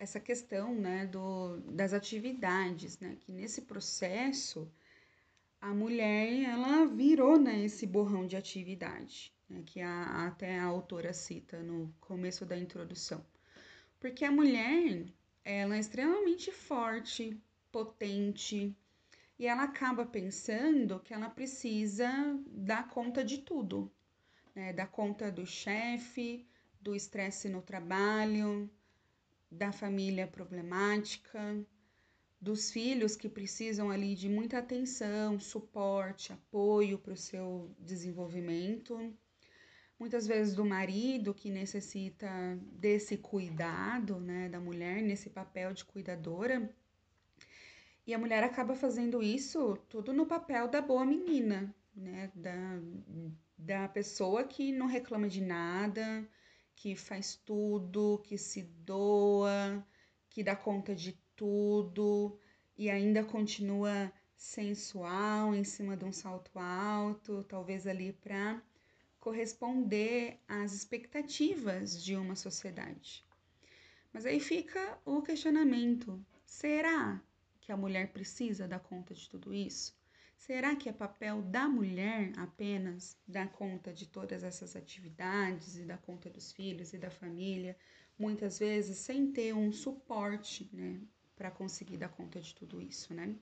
essa 0.00 0.18
questão 0.18 0.74
né, 0.74 1.06
do, 1.06 1.58
das 1.70 1.92
atividades, 1.92 2.98
né, 2.98 3.16
que 3.20 3.30
nesse 3.30 3.62
processo 3.62 4.68
a 5.60 5.72
mulher 5.72 6.42
ela 6.42 6.86
virou 6.86 7.38
né, 7.38 7.64
esse 7.64 7.86
borrão 7.86 8.26
de 8.26 8.36
atividade, 8.36 9.32
né, 9.48 9.62
que 9.64 9.80
a, 9.80 10.26
até 10.26 10.58
a 10.58 10.64
autora 10.64 11.12
cita 11.12 11.62
no 11.62 11.94
começo 12.00 12.44
da 12.44 12.58
introdução. 12.58 13.24
Porque 14.00 14.24
a 14.24 14.32
mulher 14.32 15.06
ela 15.44 15.76
é 15.76 15.78
extremamente 15.78 16.50
forte, 16.50 17.40
potente, 17.70 18.76
e 19.38 19.46
ela 19.46 19.64
acaba 19.64 20.04
pensando 20.06 21.00
que 21.00 21.12
ela 21.12 21.28
precisa 21.28 22.10
dar 22.46 22.88
conta 22.88 23.24
de 23.24 23.38
tudo, 23.38 23.90
né? 24.54 24.72
Dar 24.72 24.86
conta 24.86 25.30
do 25.30 25.46
chefe, 25.46 26.46
do 26.80 26.94
estresse 26.94 27.48
no 27.48 27.62
trabalho, 27.62 28.70
da 29.50 29.72
família 29.72 30.26
problemática, 30.26 31.64
dos 32.40 32.70
filhos 32.70 33.16
que 33.16 33.28
precisam 33.28 33.90
ali 33.90 34.14
de 34.14 34.28
muita 34.28 34.58
atenção, 34.58 35.38
suporte, 35.38 36.32
apoio 36.32 36.98
para 36.98 37.12
o 37.12 37.16
seu 37.16 37.74
desenvolvimento 37.78 39.14
muitas 40.02 40.26
vezes 40.26 40.56
do 40.56 40.64
marido 40.64 41.32
que 41.32 41.48
necessita 41.48 42.28
desse 42.72 43.16
cuidado, 43.16 44.18
né, 44.18 44.48
da 44.48 44.58
mulher 44.58 45.00
nesse 45.00 45.30
papel 45.30 45.72
de 45.72 45.84
cuidadora. 45.84 46.68
E 48.06 48.12
a 48.12 48.18
mulher 48.18 48.42
acaba 48.42 48.74
fazendo 48.74 49.22
isso 49.22 49.76
tudo 49.88 50.12
no 50.12 50.26
papel 50.26 50.68
da 50.68 50.80
boa 50.80 51.04
menina, 51.04 51.74
né, 51.94 52.32
da, 52.34 52.80
da 53.56 53.88
pessoa 53.88 54.44
que 54.44 54.72
não 54.72 54.86
reclama 54.86 55.28
de 55.28 55.40
nada, 55.40 56.28
que 56.74 56.96
faz 56.96 57.36
tudo, 57.36 58.20
que 58.24 58.36
se 58.36 58.62
doa, 58.62 59.86
que 60.28 60.42
dá 60.42 60.56
conta 60.56 60.94
de 60.94 61.12
tudo 61.36 62.38
e 62.76 62.90
ainda 62.90 63.22
continua 63.22 64.12
sensual 64.34 65.54
em 65.54 65.62
cima 65.62 65.96
de 65.96 66.04
um 66.04 66.12
salto 66.12 66.58
alto, 66.58 67.44
talvez 67.44 67.86
ali 67.86 68.12
para 68.12 68.60
corresponder 69.20 70.40
às 70.48 70.72
expectativas 70.72 72.02
de 72.02 72.16
uma 72.16 72.34
sociedade. 72.34 73.24
Mas 74.12 74.26
aí 74.26 74.40
fica 74.40 74.98
o 75.04 75.22
questionamento: 75.22 76.20
será 76.44 77.22
que 77.62 77.72
a 77.72 77.76
mulher 77.76 78.12
precisa 78.12 78.68
dar 78.68 78.80
conta 78.80 79.14
de 79.14 79.28
tudo 79.28 79.54
isso? 79.54 79.96
Será 80.36 80.74
que 80.74 80.88
é 80.88 80.92
papel 80.92 81.40
da 81.40 81.68
mulher 81.68 82.32
apenas 82.36 83.16
dar 83.26 83.48
conta 83.52 83.92
de 83.92 84.06
todas 84.06 84.42
essas 84.42 84.74
atividades 84.74 85.78
e 85.78 85.84
dar 85.84 85.98
conta 85.98 86.28
dos 86.28 86.52
filhos 86.52 86.92
e 86.92 86.98
da 86.98 87.10
família, 87.10 87.76
muitas 88.18 88.58
vezes 88.58 88.98
sem 88.98 89.30
ter 89.30 89.54
um 89.54 89.72
suporte, 89.72 90.68
né, 90.72 91.00
para 91.36 91.50
conseguir 91.50 91.96
dar 91.96 92.08
conta 92.08 92.40
de 92.40 92.52
tudo 92.54 92.82
isso, 92.82 93.14
né? 93.14 93.34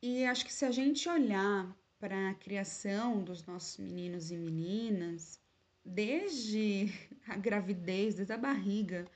E 0.00 0.24
acho 0.24 0.44
que 0.44 0.52
se 0.52 0.64
a 0.64 0.70
gente 0.70 1.08
olhar 1.08 1.76
para 1.98 2.30
a 2.30 2.34
criação 2.34 3.24
dos 3.24 3.44
nossos 3.44 3.78
meninos 3.78 4.30
e 4.30 4.36
meninas, 4.36 5.40
desde 5.84 6.92
a 7.26 7.36
gravidez, 7.36 8.14
desde 8.14 8.32
a 8.32 8.38
barriga, 8.38 9.10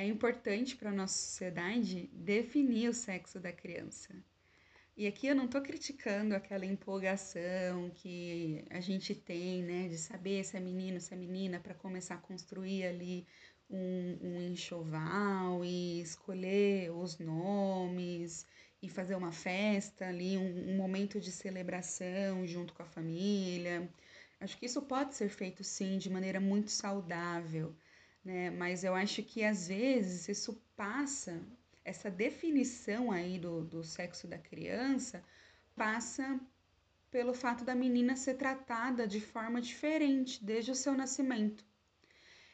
é 0.00 0.06
importante 0.06 0.76
para 0.76 0.90
a 0.90 0.94
nossa 0.94 1.14
sociedade 1.14 2.08
definir 2.12 2.88
o 2.88 2.94
sexo 2.94 3.38
da 3.38 3.52
criança. 3.52 4.14
E 4.96 5.06
aqui 5.06 5.26
eu 5.26 5.34
não 5.34 5.44
estou 5.44 5.60
criticando 5.62 6.34
aquela 6.34 6.66
empolgação 6.66 7.90
que 7.90 8.64
a 8.70 8.80
gente 8.80 9.14
tem, 9.14 9.62
né, 9.62 9.88
de 9.88 9.96
saber 9.98 10.44
se 10.44 10.56
é 10.56 10.60
menino, 10.60 11.00
se 11.00 11.12
é 11.14 11.16
menina, 11.16 11.60
para 11.60 11.74
começar 11.74 12.14
a 12.16 12.18
construir 12.18 12.84
ali 12.84 13.26
um, 13.68 14.18
um 14.22 14.40
enxoval 14.50 15.64
e 15.64 16.00
escolher 16.00 16.90
os 16.90 17.18
nomes 17.18 18.46
e 18.82 18.88
fazer 18.88 19.14
uma 19.14 19.32
festa 19.32 20.06
ali, 20.06 20.36
um, 20.36 20.72
um 20.72 20.76
momento 20.76 21.20
de 21.20 21.30
celebração 21.30 22.46
junto 22.46 22.74
com 22.74 22.82
a 22.82 22.86
família. 22.86 23.88
Acho 24.40 24.56
que 24.58 24.66
isso 24.66 24.80
pode 24.82 25.14
ser 25.14 25.28
feito 25.28 25.62
sim 25.62 25.98
de 25.98 26.08
maneira 26.08 26.40
muito 26.40 26.70
saudável, 26.70 27.74
né? 28.24 28.50
Mas 28.50 28.84
eu 28.84 28.94
acho 28.94 29.22
que 29.22 29.44
às 29.44 29.68
vezes 29.68 30.28
isso 30.28 30.62
passa, 30.76 31.40
essa 31.84 32.10
definição 32.10 33.10
aí 33.10 33.38
do, 33.38 33.62
do 33.62 33.82
sexo 33.82 34.26
da 34.26 34.38
criança 34.38 35.22
passa 35.74 36.38
pelo 37.10 37.34
fato 37.34 37.64
da 37.64 37.74
menina 37.74 38.14
ser 38.16 38.34
tratada 38.34 39.06
de 39.06 39.20
forma 39.20 39.60
diferente 39.60 40.44
desde 40.44 40.70
o 40.70 40.74
seu 40.74 40.94
nascimento. 40.94 41.64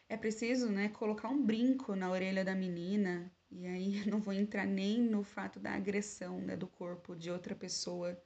É 0.09 0.17
preciso, 0.17 0.71
né, 0.71 0.89
colocar 0.89 1.29
um 1.29 1.45
brinco 1.45 1.97
na 1.97 2.11
orelha 2.11 2.45
da 2.45 2.55
menina, 2.55 3.31
e 3.51 3.67
aí 3.67 4.05
não 4.09 4.21
vou 4.21 4.33
entrar 4.33 4.67
nem 4.67 5.01
no 5.03 5.23
fato 5.23 5.59
da 5.59 5.73
agressão 5.73 6.41
né, 6.41 6.57
do 6.57 6.67
corpo 6.67 7.15
de 7.17 7.31
outra 7.31 7.55
pessoa, 7.55 8.21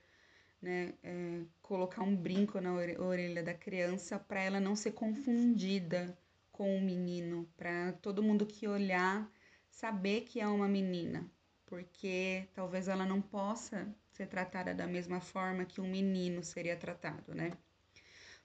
né? 0.61 0.93
É, 1.03 1.43
colocar 1.63 2.03
um 2.03 2.15
brinco 2.15 2.61
na 2.61 2.75
orelha 2.75 3.43
da 3.43 3.55
criança 3.55 4.19
para 4.19 4.43
ela 4.43 4.61
não 4.61 4.77
ser 4.77 4.93
confundida 4.93 6.17
com 6.61 6.77
o 6.77 6.83
menino, 6.83 7.49
para 7.57 7.95
todo 8.03 8.23
mundo 8.23 8.45
que 8.45 8.69
olhar 8.69 9.27
saber 9.71 10.25
que 10.27 10.39
é 10.41 10.47
uma 10.47 10.69
menina, 10.69 11.27
porque 11.65 12.47
talvez 12.53 12.87
ela 12.87 13.07
não 13.07 13.23
possa 13.23 13.89
ser 14.13 14.27
tratada 14.27 14.75
da 14.75 14.87
mesma 14.87 15.23
forma 15.23 15.65
que 15.65 15.81
um 15.81 15.91
menino 15.91 16.43
seria 16.45 16.77
tratado, 16.77 17.35
né? 17.35 17.51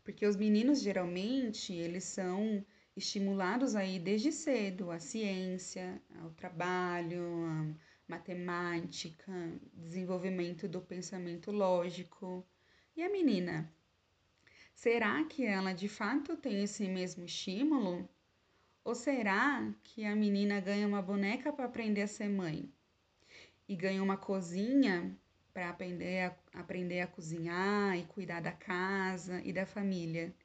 Porque 0.01 0.25
os 0.25 0.37
meninos 0.37 0.81
geralmente 0.81 1.73
eles 1.73 2.05
são 2.05 2.65
estimulados 2.95 3.75
aí 3.75 3.99
desde 3.99 4.31
cedo 4.31 4.91
a 4.91 4.97
ciência, 4.97 6.01
ao 6.21 6.29
trabalho, 6.29 7.21
a 7.47 7.67
matemática, 8.07 9.33
desenvolvimento 9.73 10.69
do 10.69 10.79
pensamento 10.79 11.51
lógico. 11.51 12.47
E 12.95 13.03
a 13.03 13.11
menina? 13.11 13.74
Será 14.75 15.23
que 15.23 15.43
ela 15.43 15.73
de 15.73 15.87
fato 15.87 16.35
tem 16.35 16.61
esse 16.61 16.87
mesmo 16.87 17.23
estímulo? 17.23 18.07
Ou 18.83 18.93
será 18.93 19.73
que 19.81 20.05
a 20.05 20.15
menina 20.15 20.59
ganha 20.59 20.85
uma 20.85 21.01
boneca 21.01 21.51
para 21.51 21.65
aprender 21.65 22.01
a 22.01 22.07
ser 22.07 22.29
mãe? 22.29 22.69
E 23.67 23.75
ganha 23.75 24.03
uma 24.03 24.17
cozinha 24.17 25.17
para 25.53 25.69
aprender 25.69 26.25
a, 26.25 26.59
aprender 26.59 26.99
a 26.99 27.07
cozinhar 27.07 27.97
e 27.97 28.05
cuidar 28.05 28.41
da 28.41 28.51
casa 28.51 29.41
e 29.45 29.53
da 29.53 29.65
família? 29.65 30.35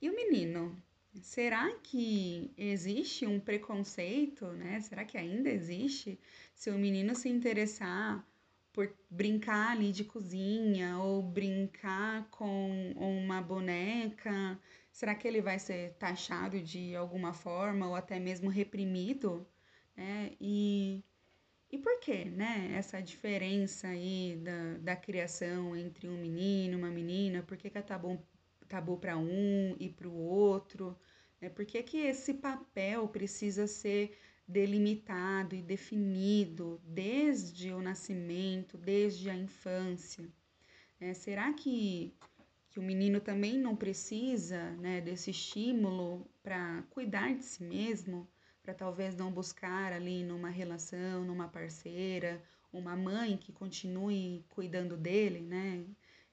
E 0.00 0.10
o 0.10 0.14
menino? 0.14 0.80
Será 1.22 1.72
que 1.82 2.52
existe 2.58 3.26
um 3.26 3.40
preconceito, 3.40 4.46
né? 4.52 4.78
Será 4.80 5.04
que 5.04 5.16
ainda 5.16 5.48
existe 5.48 6.20
se 6.54 6.70
o 6.70 6.78
menino 6.78 7.14
se 7.14 7.28
interessar 7.30 8.24
por 8.74 8.92
brincar 9.08 9.70
ali 9.70 9.92
de 9.92 10.04
cozinha 10.04 10.98
ou 10.98 11.22
brincar 11.22 12.28
com 12.28 12.92
uma 12.96 13.40
boneca, 13.40 14.58
será 14.90 15.14
que 15.14 15.28
ele 15.28 15.40
vai 15.40 15.60
ser 15.60 15.94
taxado 15.94 16.60
de 16.60 16.94
alguma 16.96 17.32
forma 17.32 17.86
ou 17.86 17.94
até 17.94 18.18
mesmo 18.18 18.50
reprimido? 18.50 19.46
Né? 19.96 20.32
E, 20.40 21.04
e 21.70 21.78
por 21.78 22.00
que 22.00 22.24
né? 22.24 22.72
essa 22.76 23.00
diferença 23.00 23.86
aí 23.86 24.40
da, 24.42 24.78
da 24.78 24.96
criação 24.96 25.76
entre 25.76 26.08
um 26.08 26.18
menino 26.20 26.74
e 26.74 26.76
uma 26.76 26.90
menina? 26.90 27.44
Por 27.44 27.56
que, 27.56 27.70
que 27.70 27.78
é 27.78 27.82
tabu, 27.82 28.20
tabu 28.68 28.98
para 28.98 29.16
um 29.16 29.76
e 29.78 29.88
para 29.88 30.08
o 30.08 30.16
outro? 30.16 30.98
Né? 31.40 31.48
Por 31.48 31.64
que, 31.64 31.80
que 31.84 31.98
esse 31.98 32.34
papel 32.34 33.06
precisa 33.06 33.68
ser 33.68 34.18
delimitado 34.46 35.54
e 35.54 35.62
definido 35.62 36.80
desde 36.84 37.72
o 37.72 37.80
nascimento, 37.80 38.76
desde 38.76 39.30
a 39.30 39.34
infância? 39.34 40.28
É, 41.00 41.12
será 41.14 41.52
que, 41.52 42.14
que 42.70 42.78
o 42.78 42.82
menino 42.82 43.20
também 43.20 43.58
não 43.58 43.74
precisa 43.74 44.70
né, 44.72 45.00
desse 45.00 45.30
estímulo 45.30 46.26
para 46.42 46.82
cuidar 46.90 47.34
de 47.34 47.44
si 47.44 47.62
mesmo, 47.62 48.28
para 48.62 48.74
talvez 48.74 49.14
não 49.14 49.30
buscar 49.30 49.92
ali 49.92 50.22
numa 50.22 50.48
relação, 50.48 51.24
numa 51.24 51.48
parceira, 51.48 52.42
uma 52.72 52.96
mãe 52.96 53.36
que 53.36 53.52
continue 53.52 54.44
cuidando 54.48 54.96
dele, 54.96 55.40
né? 55.40 55.84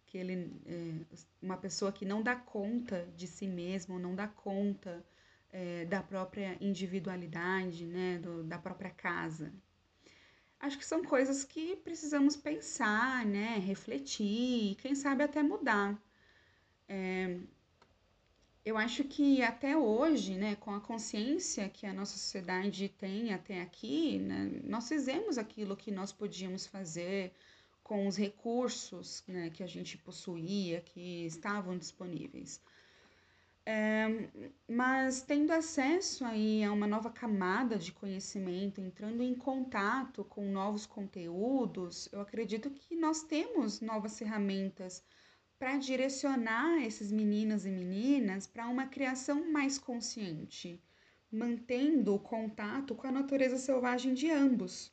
Que 0.05 0.17
ele, 0.17 0.51
é, 0.65 1.15
uma 1.41 1.57
pessoa 1.57 1.91
que 1.91 2.05
não 2.05 2.21
dá 2.21 2.35
conta 2.35 3.07
de 3.15 3.27
si 3.27 3.47
mesmo, 3.47 3.99
não 3.99 4.15
dá 4.15 4.27
conta 4.27 5.05
é, 5.51 5.85
da 5.85 6.01
própria 6.01 6.57
individualidade, 6.61 7.85
né, 7.85 8.17
do, 8.19 8.43
da 8.43 8.57
própria 8.57 8.89
casa. 8.89 9.53
Acho 10.59 10.77
que 10.77 10.85
são 10.85 11.03
coisas 11.03 11.43
que 11.43 11.75
precisamos 11.77 12.35
pensar, 12.35 13.25
né, 13.25 13.57
refletir, 13.57 14.75
quem 14.75 14.93
sabe 14.95 15.23
até 15.23 15.41
mudar. 15.41 15.99
É, 16.87 17.39
eu 18.63 18.77
acho 18.77 19.03
que 19.03 19.41
até 19.41 19.75
hoje, 19.75 20.35
né, 20.35 20.55
com 20.55 20.71
a 20.71 20.79
consciência 20.79 21.67
que 21.67 21.85
a 21.85 21.93
nossa 21.93 22.17
sociedade 22.17 22.89
tem 22.89 23.33
até 23.33 23.61
aqui, 23.61 24.19
né, 24.19 24.61
nós 24.63 24.87
fizemos 24.87 25.37
aquilo 25.37 25.75
que 25.75 25.91
nós 25.91 26.11
podíamos 26.11 26.67
fazer 26.67 27.33
com 27.83 28.07
os 28.07 28.15
recursos 28.15 29.23
né, 29.27 29.49
que 29.49 29.63
a 29.63 29.67
gente 29.67 29.97
possuía, 29.97 30.79
que 30.79 31.25
estavam 31.25 31.77
disponíveis. 31.77 32.61
É, 33.63 34.07
mas 34.67 35.21
tendo 35.21 35.51
acesso 35.51 36.25
aí 36.25 36.63
a 36.63 36.71
uma 36.71 36.87
nova 36.87 37.11
camada 37.11 37.77
de 37.77 37.91
conhecimento, 37.91 38.81
entrando 38.81 39.21
em 39.21 39.35
contato 39.35 40.23
com 40.23 40.51
novos 40.51 40.87
conteúdos, 40.87 42.09
eu 42.11 42.21
acredito 42.21 42.71
que 42.71 42.95
nós 42.95 43.21
temos 43.23 43.79
novas 43.79 44.17
ferramentas 44.17 45.03
para 45.59 45.77
direcionar 45.77 46.83
esses 46.83 47.11
meninos 47.11 47.63
e 47.67 47.69
meninas 47.69 48.47
para 48.47 48.67
uma 48.67 48.87
criação 48.87 49.51
mais 49.51 49.77
consciente, 49.77 50.81
mantendo 51.31 52.15
o 52.15 52.19
contato 52.19 52.95
com 52.95 53.05
a 53.05 53.11
natureza 53.11 53.57
selvagem 53.57 54.15
de 54.15 54.31
ambos, 54.31 54.91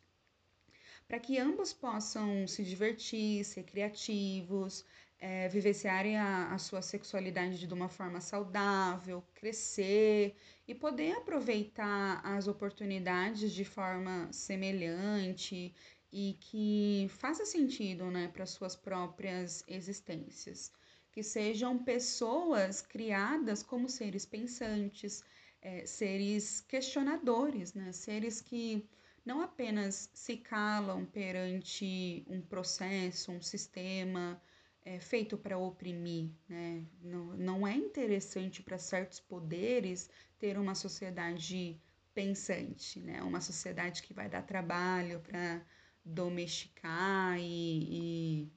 para 1.08 1.18
que 1.18 1.38
ambos 1.38 1.72
possam 1.72 2.46
se 2.46 2.62
divertir, 2.62 3.42
ser 3.46 3.62
criativos, 3.62 4.84
é, 5.20 5.48
vivenciarem 5.48 6.16
a, 6.16 6.52
a 6.52 6.58
sua 6.58 6.80
sexualidade 6.80 7.66
de 7.66 7.74
uma 7.74 7.88
forma 7.88 8.20
saudável, 8.20 9.22
crescer 9.34 10.36
e 10.66 10.74
poder 10.74 11.12
aproveitar 11.12 12.20
as 12.24 12.46
oportunidades 12.46 13.52
de 13.52 13.64
forma 13.64 14.28
semelhante 14.32 15.74
e 16.12 16.36
que 16.40 17.06
faça 17.10 17.44
sentido 17.44 18.10
né, 18.10 18.28
para 18.28 18.46
suas 18.46 18.76
próprias 18.76 19.64
existências. 19.66 20.72
Que 21.10 21.22
sejam 21.22 21.78
pessoas 21.78 22.80
criadas 22.80 23.62
como 23.62 23.88
seres 23.88 24.24
pensantes, 24.24 25.24
é, 25.60 25.84
seres 25.84 26.60
questionadores, 26.60 27.74
né, 27.74 27.90
seres 27.92 28.40
que 28.40 28.88
não 29.24 29.42
apenas 29.42 30.08
se 30.14 30.36
calam 30.36 31.04
perante 31.04 32.24
um 32.28 32.40
processo, 32.40 33.32
um 33.32 33.42
sistema, 33.42 34.40
é, 34.84 34.98
feito 34.98 35.36
para 35.36 35.58
oprimir. 35.58 36.30
Né? 36.48 36.84
Não, 37.02 37.36
não 37.36 37.66
é 37.66 37.74
interessante 37.74 38.62
para 38.62 38.78
certos 38.78 39.20
poderes 39.20 40.10
ter 40.38 40.58
uma 40.58 40.74
sociedade 40.74 41.80
pensante, 42.14 43.00
né? 43.00 43.22
uma 43.22 43.40
sociedade 43.40 44.02
que 44.02 44.14
vai 44.14 44.28
dar 44.28 44.42
trabalho 44.42 45.20
para 45.20 45.62
domesticar 46.04 47.38
e, 47.38 48.48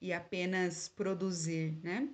e, 0.00 0.06
e, 0.08 0.12
apenas 0.12 0.88
produzir. 0.88 1.78
Né? 1.82 2.08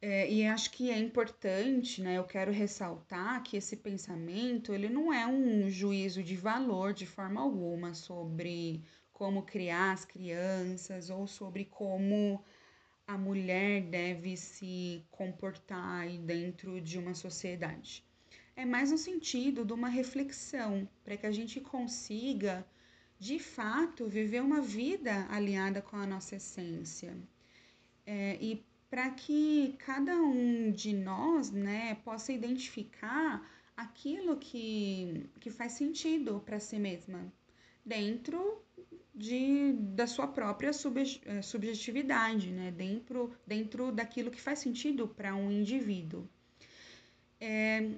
É, 0.00 0.28
e 0.30 0.44
acho 0.46 0.70
que 0.72 0.90
é 0.90 0.98
importante, 0.98 2.02
né? 2.02 2.18
Eu 2.18 2.24
quero 2.24 2.50
ressaltar 2.50 3.40
que 3.44 3.56
esse 3.56 3.76
pensamento 3.76 4.72
ele 4.72 4.88
não 4.88 5.12
é 5.12 5.24
um 5.28 5.70
juízo 5.70 6.24
de 6.24 6.34
valor 6.36 6.92
de 6.92 7.06
forma 7.06 7.40
alguma 7.40 7.94
sobre 7.94 8.82
como 9.22 9.44
criar 9.44 9.92
as 9.92 10.04
crianças 10.04 11.08
ou 11.08 11.28
sobre 11.28 11.64
como 11.64 12.44
a 13.06 13.16
mulher 13.16 13.80
deve 13.82 14.36
se 14.36 15.06
comportar 15.12 16.08
dentro 16.18 16.80
de 16.80 16.98
uma 16.98 17.14
sociedade. 17.14 18.04
É 18.56 18.64
mais 18.64 18.90
no 18.90 18.98
sentido 18.98 19.64
de 19.64 19.72
uma 19.72 19.88
reflexão, 19.88 20.88
para 21.04 21.16
que 21.16 21.24
a 21.24 21.30
gente 21.30 21.60
consiga, 21.60 22.66
de 23.16 23.38
fato, 23.38 24.08
viver 24.08 24.42
uma 24.42 24.60
vida 24.60 25.24
alinhada 25.30 25.80
com 25.80 25.94
a 25.94 26.04
nossa 26.04 26.34
essência. 26.34 27.16
É, 28.04 28.36
e 28.40 28.66
para 28.90 29.08
que 29.10 29.76
cada 29.78 30.16
um 30.16 30.72
de 30.72 30.92
nós 30.92 31.52
né, 31.52 31.94
possa 32.04 32.32
identificar 32.32 33.48
aquilo 33.76 34.36
que, 34.36 35.30
que 35.38 35.48
faz 35.48 35.74
sentido 35.74 36.42
para 36.44 36.58
si 36.58 36.76
mesma, 36.76 37.32
dentro 37.84 38.60
de, 39.14 39.72
da 39.72 40.06
sua 40.06 40.26
própria 40.26 40.70
eh, 40.70 41.42
subjetividade, 41.42 42.50
né? 42.50 42.70
dentro, 42.70 43.30
dentro 43.46 43.92
daquilo 43.92 44.30
que 44.30 44.40
faz 44.40 44.58
sentido 44.58 45.06
para 45.06 45.34
um 45.34 45.50
indivíduo. 45.50 46.26
É, 47.40 47.90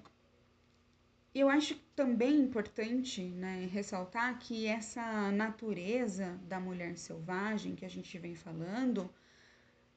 eu 1.35 1.49
acho 1.49 1.75
também 1.95 2.41
importante 2.41 3.23
né, 3.23 3.69
ressaltar 3.71 4.39
que 4.39 4.67
essa 4.67 5.31
natureza 5.31 6.39
da 6.49 6.59
mulher 6.59 6.97
selvagem 6.97 7.75
que 7.75 7.85
a 7.85 7.91
gente 7.91 8.19
vem 8.19 8.35
falando 8.35 9.11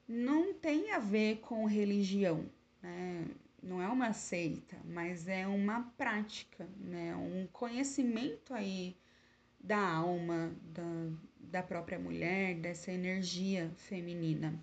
não 0.07 0.53
tem 0.53 0.91
a 0.91 0.99
ver 0.99 1.37
com 1.37 1.65
religião, 1.65 2.45
né? 2.81 3.25
não 3.61 3.81
é 3.81 3.87
uma 3.87 4.13
seita, 4.13 4.77
mas 4.85 5.27
é 5.27 5.45
uma 5.47 5.81
prática, 5.97 6.67
né? 6.79 7.15
um 7.15 7.47
conhecimento 7.51 8.53
aí 8.53 8.95
da 9.59 9.79
alma 9.79 10.55
da, 10.61 10.83
da 11.39 11.63
própria 11.63 11.99
mulher, 11.99 12.55
dessa 12.55 12.91
energia 12.91 13.71
feminina. 13.77 14.59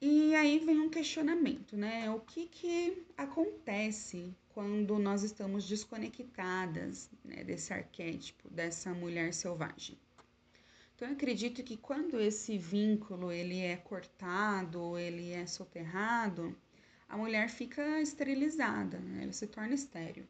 E 0.00 0.34
aí 0.34 0.58
vem 0.58 0.80
um 0.80 0.90
questionamento, 0.90 1.76
né? 1.76 2.10
O 2.10 2.20
que, 2.20 2.46
que 2.46 3.06
acontece 3.16 4.36
quando 4.50 4.98
nós 4.98 5.22
estamos 5.22 5.66
desconectadas 5.66 7.10
né, 7.24 7.42
desse 7.42 7.72
arquétipo, 7.72 8.50
dessa 8.50 8.92
mulher 8.92 9.32
selvagem? 9.32 9.98
Então, 10.94 11.08
eu 11.08 11.14
acredito 11.14 11.62
que 11.62 11.76
quando 11.76 12.20
esse 12.20 12.58
vínculo 12.58 13.32
ele 13.32 13.60
é 13.60 13.76
cortado, 13.76 14.98
ele 14.98 15.32
é 15.32 15.46
soterrado, 15.46 16.54
a 17.08 17.16
mulher 17.16 17.48
fica 17.48 18.00
esterilizada, 18.00 18.98
né? 18.98 19.22
ela 19.22 19.32
se 19.32 19.46
torna 19.46 19.74
estéril 19.74 20.26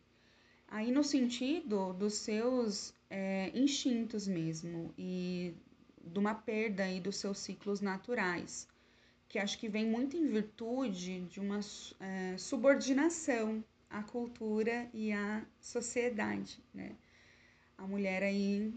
aí 0.69 0.91
no 0.91 1.05
sentido 1.05 1.93
dos 1.93 2.15
seus 2.15 2.95
é, 3.11 3.51
instintos 3.55 4.27
mesmo 4.27 4.93
e 4.99 5.55
de 6.05 6.19
uma 6.19 6.35
perda 6.35 6.85
aí 6.85 7.01
dos 7.01 7.17
seus 7.17 7.39
ciclos 7.39 7.81
naturais, 7.81 8.69
que 9.29 9.39
acho 9.39 9.59
que 9.59 9.69
vem 9.69 9.87
muito 9.87 10.17
em 10.17 10.29
virtude 10.29 11.23
de 11.23 11.41
uma 11.41 11.61
é, 12.01 12.37
subordinação 12.39 13.65
à 13.89 14.03
cultura 14.03 14.89
e 14.93 15.13
à 15.13 15.45
sociedade, 15.61 16.63
né? 16.73 16.97
A 17.77 17.87
mulher 17.87 18.23
aí 18.23 18.73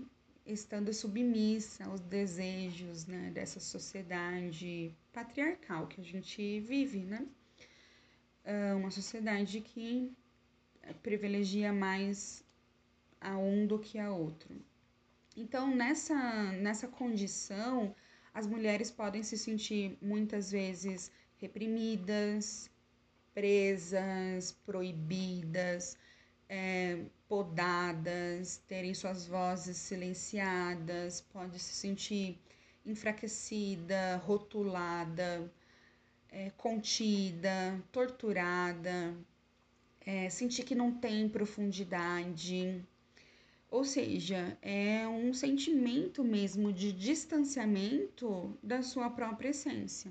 estando 0.45 0.93
submissa 0.93 1.85
aos 1.85 1.99
desejos 1.99 3.05
né, 3.05 3.29
dessa 3.33 3.59
sociedade 3.59 4.95
patriarcal 5.11 5.87
que 5.87 6.01
a 6.01 6.03
gente 6.03 6.59
vive, 6.61 6.99
né? 6.99 7.27
É 8.43 8.73
uma 8.73 8.89
sociedade 8.89 9.59
que 9.61 10.11
privilegia 10.93 11.71
mais 11.73 12.43
a 13.19 13.37
um 13.37 13.65
do 13.65 13.79
que 13.79 13.97
a 13.99 14.11
outro. 14.11 14.55
Então, 15.35 15.73
nessa, 15.73 16.51
nessa 16.53 16.87
condição, 16.87 17.95
as 18.33 18.47
mulheres 18.47 18.89
podem 18.89 19.23
se 19.23 19.37
sentir 19.37 19.97
muitas 20.01 20.51
vezes 20.51 21.11
reprimidas, 21.37 22.69
presas, 23.33 24.51
proibidas, 24.65 25.97
é, 26.49 26.99
podadas, 27.27 28.57
terem 28.67 28.93
suas 28.93 29.27
vozes 29.27 29.77
silenciadas, 29.77 31.21
pode 31.21 31.59
se 31.59 31.73
sentir 31.73 32.39
enfraquecida, 32.85 34.17
rotulada, 34.25 35.51
é, 36.31 36.49
contida, 36.57 37.83
torturada, 37.91 39.15
é, 40.07 40.29
sentir 40.29 40.63
que 40.63 40.73
não 40.73 40.89
tem 40.89 41.27
profundidade. 41.27 42.81
Ou 43.69 43.83
seja, 43.83 44.57
é 44.61 45.05
um 45.05 45.33
sentimento 45.33 46.23
mesmo 46.23 46.71
de 46.71 46.93
distanciamento 46.93 48.57
da 48.63 48.81
sua 48.81 49.09
própria 49.09 49.49
essência. 49.49 50.09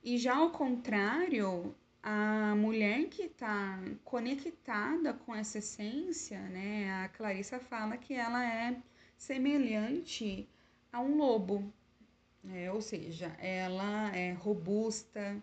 E 0.00 0.16
já 0.16 0.36
ao 0.36 0.50
contrário, 0.50 1.74
a 2.00 2.54
mulher 2.54 3.08
que 3.08 3.22
está 3.22 3.82
conectada 4.04 5.12
com 5.12 5.34
essa 5.34 5.58
essência, 5.58 6.40
né? 6.42 6.88
A 7.02 7.08
Clarissa 7.08 7.58
fala 7.58 7.96
que 7.96 8.14
ela 8.14 8.46
é 8.46 8.80
semelhante 9.16 10.48
a 10.92 11.00
um 11.00 11.16
lobo, 11.16 11.72
é, 12.48 12.70
ou 12.70 12.80
seja, 12.80 13.26
ela 13.40 14.14
é 14.16 14.32
robusta, 14.34 15.42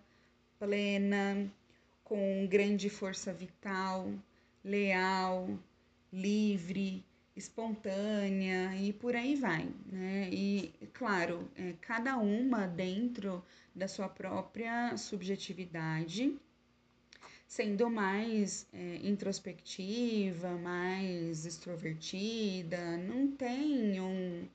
plena, 0.57 1.51
com 2.05 2.47
grande 2.47 2.89
força 2.89 3.33
vital, 3.33 4.09
leal, 4.63 5.49
livre, 6.13 7.03
espontânea 7.35 8.73
e 8.77 8.93
por 8.93 9.15
aí 9.15 9.35
vai, 9.35 9.67
né? 9.91 10.29
E 10.31 10.71
claro, 10.93 11.49
é, 11.57 11.73
cada 11.81 12.15
uma 12.17 12.67
dentro 12.67 13.43
da 13.73 13.87
sua 13.87 14.07
própria 14.07 14.95
subjetividade, 14.95 16.33
sendo 17.47 17.89
mais 17.89 18.67
é, 18.71 18.99
introspectiva, 19.03 20.51
mais 20.57 21.45
extrovertida, 21.45 22.97
não 22.97 23.31
tem 23.31 23.99
um, 23.99 24.47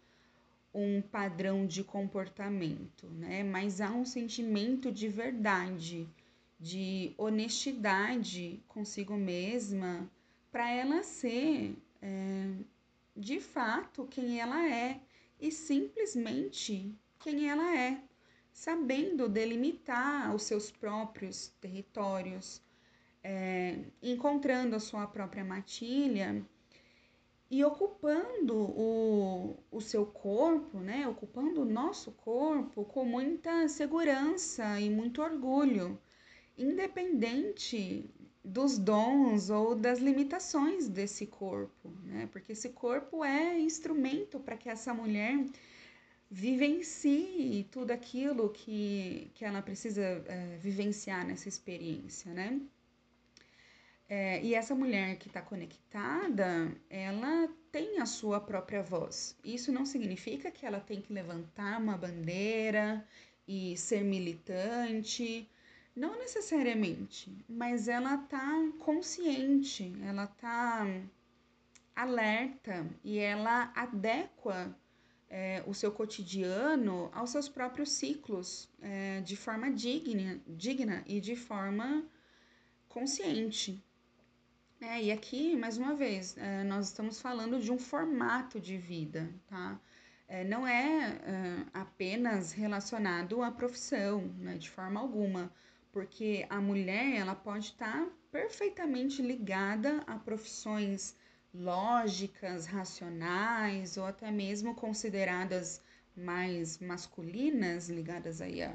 um 0.73 1.03
padrão 1.03 1.67
de 1.67 1.83
comportamento, 1.83 3.07
né? 3.09 3.43
Mas 3.43 3.81
há 3.81 3.91
um 3.91 4.05
sentimento 4.05 4.91
de 4.91 5.09
verdade, 5.09 6.09
de 6.61 7.15
honestidade 7.17 8.63
consigo 8.69 9.17
mesma, 9.17 10.11
para 10.53 10.71
ela 10.71 11.03
ser 11.03 11.75
é, 12.03 12.53
de 13.17 13.41
fato 13.41 14.07
quem 14.07 14.39
ela 14.39 14.69
é 14.69 15.01
e 15.41 15.51
simplesmente 15.51 16.95
quem 17.19 17.49
ela 17.49 17.75
é, 17.75 18.03
sabendo 18.53 19.27
delimitar 19.27 20.35
os 20.35 20.43
seus 20.43 20.71
próprios 20.71 21.49
territórios, 21.63 22.61
é, 23.25 23.79
encontrando 24.03 24.77
a 24.77 24.81
sua 24.81 25.07
própria 25.07 25.45
matilha 25.45 26.45
e 27.51 27.65
ocupando 27.65 28.55
o, 28.55 29.57
o 29.71 29.81
seu 29.81 30.05
corpo, 30.05 30.79
né? 30.79 31.09
ocupando 31.09 31.63
o 31.63 31.65
nosso 31.65 32.13
corpo 32.13 32.85
com 32.85 33.05
muita 33.05 33.67
segurança 33.67 34.79
e 34.79 34.91
muito 34.91 35.23
orgulho, 35.23 35.99
independente 36.63 38.09
dos 38.45 38.79
dons 38.79 39.51
ou 39.51 39.75
das 39.75 39.99
limitações 39.99 40.89
desse 40.89 41.27
corpo, 41.27 41.91
né? 42.05 42.29
porque 42.33 42.53
esse 42.53 42.71
corpo 42.71 43.25
é 43.25 43.59
instrumento 43.59 44.41
para 44.41 44.57
que 44.57 44.69
essa 44.69 44.95
mulher 44.95 45.45
vivencie 46.31 47.67
tudo 47.71 47.91
aquilo 47.91 48.51
que, 48.51 49.31
que 49.35 49.45
ela 49.45 49.61
precisa 49.61 50.03
é, 50.03 50.59
vivenciar 50.59 51.27
nessa 51.27 51.49
experiência, 51.49 52.33
né? 52.33 52.61
É, 54.09 54.43
e 54.43 54.55
essa 54.55 54.75
mulher 54.75 55.17
que 55.19 55.29
está 55.29 55.41
conectada, 55.41 56.73
ela 56.89 57.49
tem 57.71 58.01
a 58.01 58.07
sua 58.07 58.41
própria 58.41 58.83
voz. 58.83 59.37
Isso 59.45 59.71
não 59.71 59.87
significa 59.87 60.51
que 60.51 60.67
ela 60.67 60.81
tem 60.81 61.01
que 61.01 61.13
levantar 61.13 61.81
uma 61.81 61.97
bandeira 61.97 63.07
e 63.47 63.77
ser 63.77 64.03
militante, 64.03 65.49
não 65.95 66.19
necessariamente, 66.19 67.37
mas 67.49 67.89
ela 67.89 68.15
está 68.15 68.73
consciente, 68.79 69.93
ela 70.03 70.25
está 70.25 70.87
alerta 71.95 72.87
e 73.05 73.19
ela 73.19 73.73
adequa 73.75 74.75
é, 75.29 75.63
o 75.67 75.75
seu 75.75 75.93
cotidiano 75.93 77.11
aos 77.13 77.31
seus 77.31 77.49
próprios 77.49 77.93
ciclos 77.93 78.69
é, 78.81 79.21
de 79.21 79.37
forma 79.37 79.71
digna, 79.71 80.41
digna 80.47 81.05
e 81.07 81.21
de 81.21 81.37
forma 81.37 82.05
consciente. 82.89 83.83
É, 84.81 85.03
e 85.03 85.13
aqui, 85.13 85.57
mais 85.57 85.77
uma 85.77 85.95
vez, 85.95 86.37
é, 86.39 86.65
nós 86.65 86.87
estamos 86.87 87.21
falando 87.21 87.61
de 87.61 87.71
um 87.71 87.79
formato 87.79 88.59
de 88.59 88.79
vida, 88.79 89.31
tá? 89.47 89.79
É, 90.27 90.43
não 90.43 90.67
é, 90.67 91.21
é 91.23 91.67
apenas 91.75 92.53
relacionado 92.53 93.43
à 93.43 93.51
profissão, 93.51 94.23
né, 94.39 94.57
de 94.57 94.71
forma 94.71 94.99
alguma, 94.99 95.53
porque 95.93 96.47
a 96.49 96.61
mulher 96.61 97.17
ela 97.17 97.35
pode 97.35 97.67
estar 97.67 98.07
perfeitamente 98.31 99.21
ligada 99.23 100.03
a 100.07 100.17
profissões 100.17 101.17
lógicas, 101.53 102.67
racionais 102.67 103.97
ou 103.97 104.05
até 104.05 104.31
mesmo 104.31 104.75
consideradas 104.75 105.83
mais 106.17 106.79
masculinas, 106.79 107.89
ligadas 107.89 108.41
aí 108.41 108.63
à, 108.63 108.75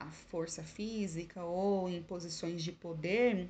à 0.00 0.10
força 0.10 0.62
física 0.62 1.44
ou 1.44 1.88
em 1.88 2.02
posições 2.02 2.62
de 2.62 2.72
poder. 2.72 3.48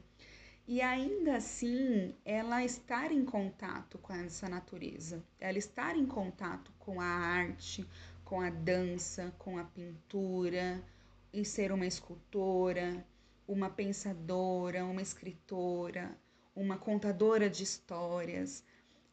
E 0.66 0.82
ainda 0.82 1.36
assim 1.36 2.14
ela 2.24 2.62
estar 2.62 3.10
em 3.10 3.24
contato 3.24 3.96
com 3.98 4.12
essa 4.12 4.48
natureza, 4.48 5.24
ela 5.40 5.56
estar 5.56 5.96
em 5.96 6.04
contato 6.04 6.70
com 6.78 7.00
a 7.00 7.06
arte, 7.06 7.88
com 8.22 8.42
a 8.42 8.50
dança, 8.50 9.32
com 9.38 9.56
a 9.56 9.64
pintura, 9.64 10.84
em 11.32 11.44
ser 11.44 11.72
uma 11.72 11.86
escultora, 11.86 13.04
uma 13.46 13.70
pensadora, 13.70 14.84
uma 14.84 15.02
escritora, 15.02 16.16
uma 16.54 16.76
contadora 16.76 17.48
de 17.48 17.62
histórias, 17.62 18.64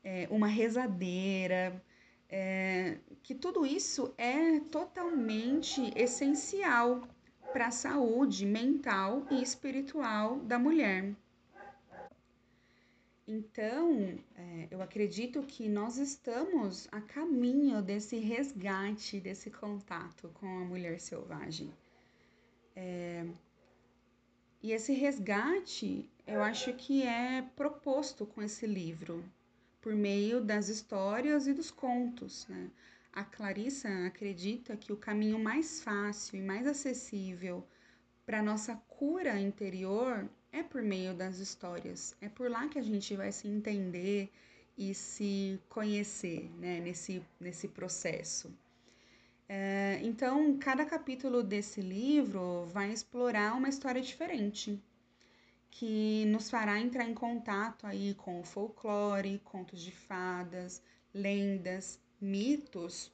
é, 0.04 0.28
uma 0.30 0.48
rezadeira, 0.48 1.82
é, 2.30 2.98
que 3.24 3.36
tudo 3.36 3.66
isso 3.66 4.14
é 4.18 4.60
totalmente 4.60 5.94
essencial 5.96 7.08
para 7.54 7.68
a 7.68 7.72
saúde 7.72 8.46
mental 8.46 9.26
e 9.32 9.42
espiritual 9.42 10.40
da 10.40 10.60
mulher. 10.60 11.16
Então, 13.28 14.20
é, 14.36 14.68
eu 14.70 14.82
acredito 14.82 15.42
que 15.44 15.68
nós 15.68 15.98
estamos 15.98 16.88
a 16.92 17.02
caminho 17.02 17.82
desse 17.82 18.18
resgate, 18.18 19.20
desse 19.20 19.50
contato 19.50 20.30
com 20.36 20.46
a 20.46 20.66
mulher 20.66 21.00
selvagem. 21.00 21.74
É, 22.76 23.26
e 24.62 24.72
esse 24.72 24.94
resgate, 24.94 26.10
eu 26.26 26.42
acho 26.42 26.74
que 26.74 27.04
é 27.04 27.44
proposto 27.56 28.26
com 28.26 28.42
esse 28.42 28.66
livro, 28.66 29.24
por 29.80 29.94
meio 29.94 30.42
das 30.42 30.70
histórias 30.70 31.46
e 31.48 31.54
dos 31.54 31.70
contos. 31.70 32.48
Né? 32.48 32.72
A 33.14 33.24
Clarissa 33.24 33.88
acredita 34.06 34.76
que 34.76 34.92
o 34.92 34.98
caminho 34.98 35.38
mais 35.40 35.82
fácil 35.82 36.38
e 36.38 36.42
mais 36.42 36.66
acessível 36.66 37.64
para 38.26 38.42
nossa 38.42 38.76
cura 38.88 39.40
interior 39.40 40.28
é 40.52 40.64
por 40.64 40.82
meio 40.82 41.14
das 41.14 41.38
histórias. 41.38 42.16
É 42.20 42.28
por 42.28 42.50
lá 42.50 42.68
que 42.68 42.80
a 42.80 42.82
gente 42.82 43.16
vai 43.16 43.32
se 43.32 43.48
entender 43.48 44.32
e 44.78 44.94
se 44.94 45.60
conhecer 45.70 46.50
né, 46.58 46.80
nesse, 46.80 47.24
nesse 47.40 47.68
processo. 47.68 48.52
É, 49.48 50.00
então, 50.04 50.58
cada 50.58 50.84
capítulo 50.86 51.44
desse 51.44 51.80
livro 51.80 52.66
vai 52.66 52.92
explorar 52.92 53.56
uma 53.56 53.70
história 53.70 54.02
diferente, 54.02 54.82
que 55.70 56.26
nos 56.26 56.50
fará 56.50 56.80
entrar 56.80 57.08
em 57.08 57.14
contato 57.14 57.86
aí 57.86 58.16
com 58.16 58.40
o 58.40 58.44
folclore, 58.44 59.40
contos 59.44 59.82
de 59.82 59.92
fadas, 59.92 60.82
lendas, 61.14 62.00
mitos 62.20 63.12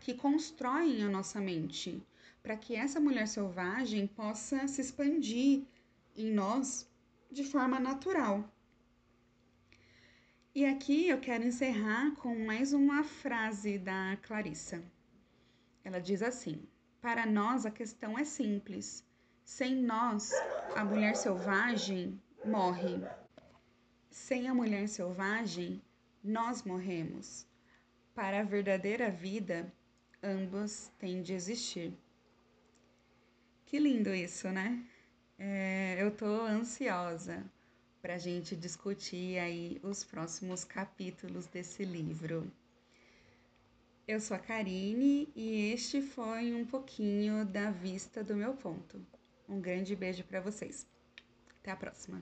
que 0.00 0.14
constroem 0.14 1.04
a 1.04 1.08
nossa 1.08 1.40
mente, 1.40 2.02
para 2.42 2.56
que 2.56 2.74
essa 2.74 2.98
mulher 2.98 3.28
selvagem 3.28 4.06
possa 4.08 4.66
se 4.66 4.80
expandir 4.80 5.62
em 6.16 6.32
nós 6.32 6.88
de 7.30 7.44
forma 7.44 7.78
natural. 7.78 8.50
E 10.54 10.66
aqui 10.66 11.08
eu 11.08 11.20
quero 11.20 11.44
encerrar 11.44 12.10
com 12.16 12.44
mais 12.44 12.72
uma 12.72 13.04
frase 13.04 13.78
da 13.78 14.18
Clarissa. 14.22 14.82
Ela 15.84 16.00
diz 16.00 16.22
assim: 16.22 16.62
Para 17.00 17.26
nós 17.26 17.66
a 17.66 17.70
questão 17.70 18.18
é 18.18 18.24
simples. 18.24 19.04
Sem 19.44 19.76
nós, 19.76 20.32
a 20.76 20.84
mulher 20.84 21.16
selvagem 21.16 22.20
morre. 22.44 23.00
Sem 24.10 24.48
a 24.48 24.54
mulher 24.54 24.88
selvagem, 24.88 25.82
nós 26.22 26.62
morremos. 26.62 27.46
Para 28.14 28.40
a 28.40 28.44
verdadeira 28.44 29.10
vida, 29.10 29.72
ambos 30.22 30.90
têm 30.98 31.22
de 31.22 31.32
existir. 31.32 31.92
Que 33.66 33.78
lindo 33.78 34.14
isso, 34.14 34.48
né? 34.50 34.84
É, 35.38 35.96
eu 35.98 36.10
tô 36.10 36.26
ansiosa 36.26 37.44
para 38.00 38.14
a 38.14 38.18
gente 38.18 38.54
discutir 38.54 39.38
aí 39.38 39.80
os 39.82 40.04
próximos 40.04 40.62
capítulos 40.62 41.46
desse 41.46 41.84
livro. 41.84 42.50
Eu 44.06 44.20
sou 44.20 44.36
a 44.36 44.40
Karine 44.40 45.28
e 45.34 45.72
este 45.72 46.02
foi 46.02 46.52
um 46.52 46.66
pouquinho 46.66 47.44
da 47.46 47.70
vista 47.70 48.24
do 48.24 48.34
meu 48.34 48.52
ponto. 48.54 49.00
Um 49.48 49.60
grande 49.60 49.94
beijo 49.94 50.24
para 50.24 50.40
vocês. 50.40 50.86
Até 51.60 51.70
a 51.70 51.76
próxima. 51.76 52.20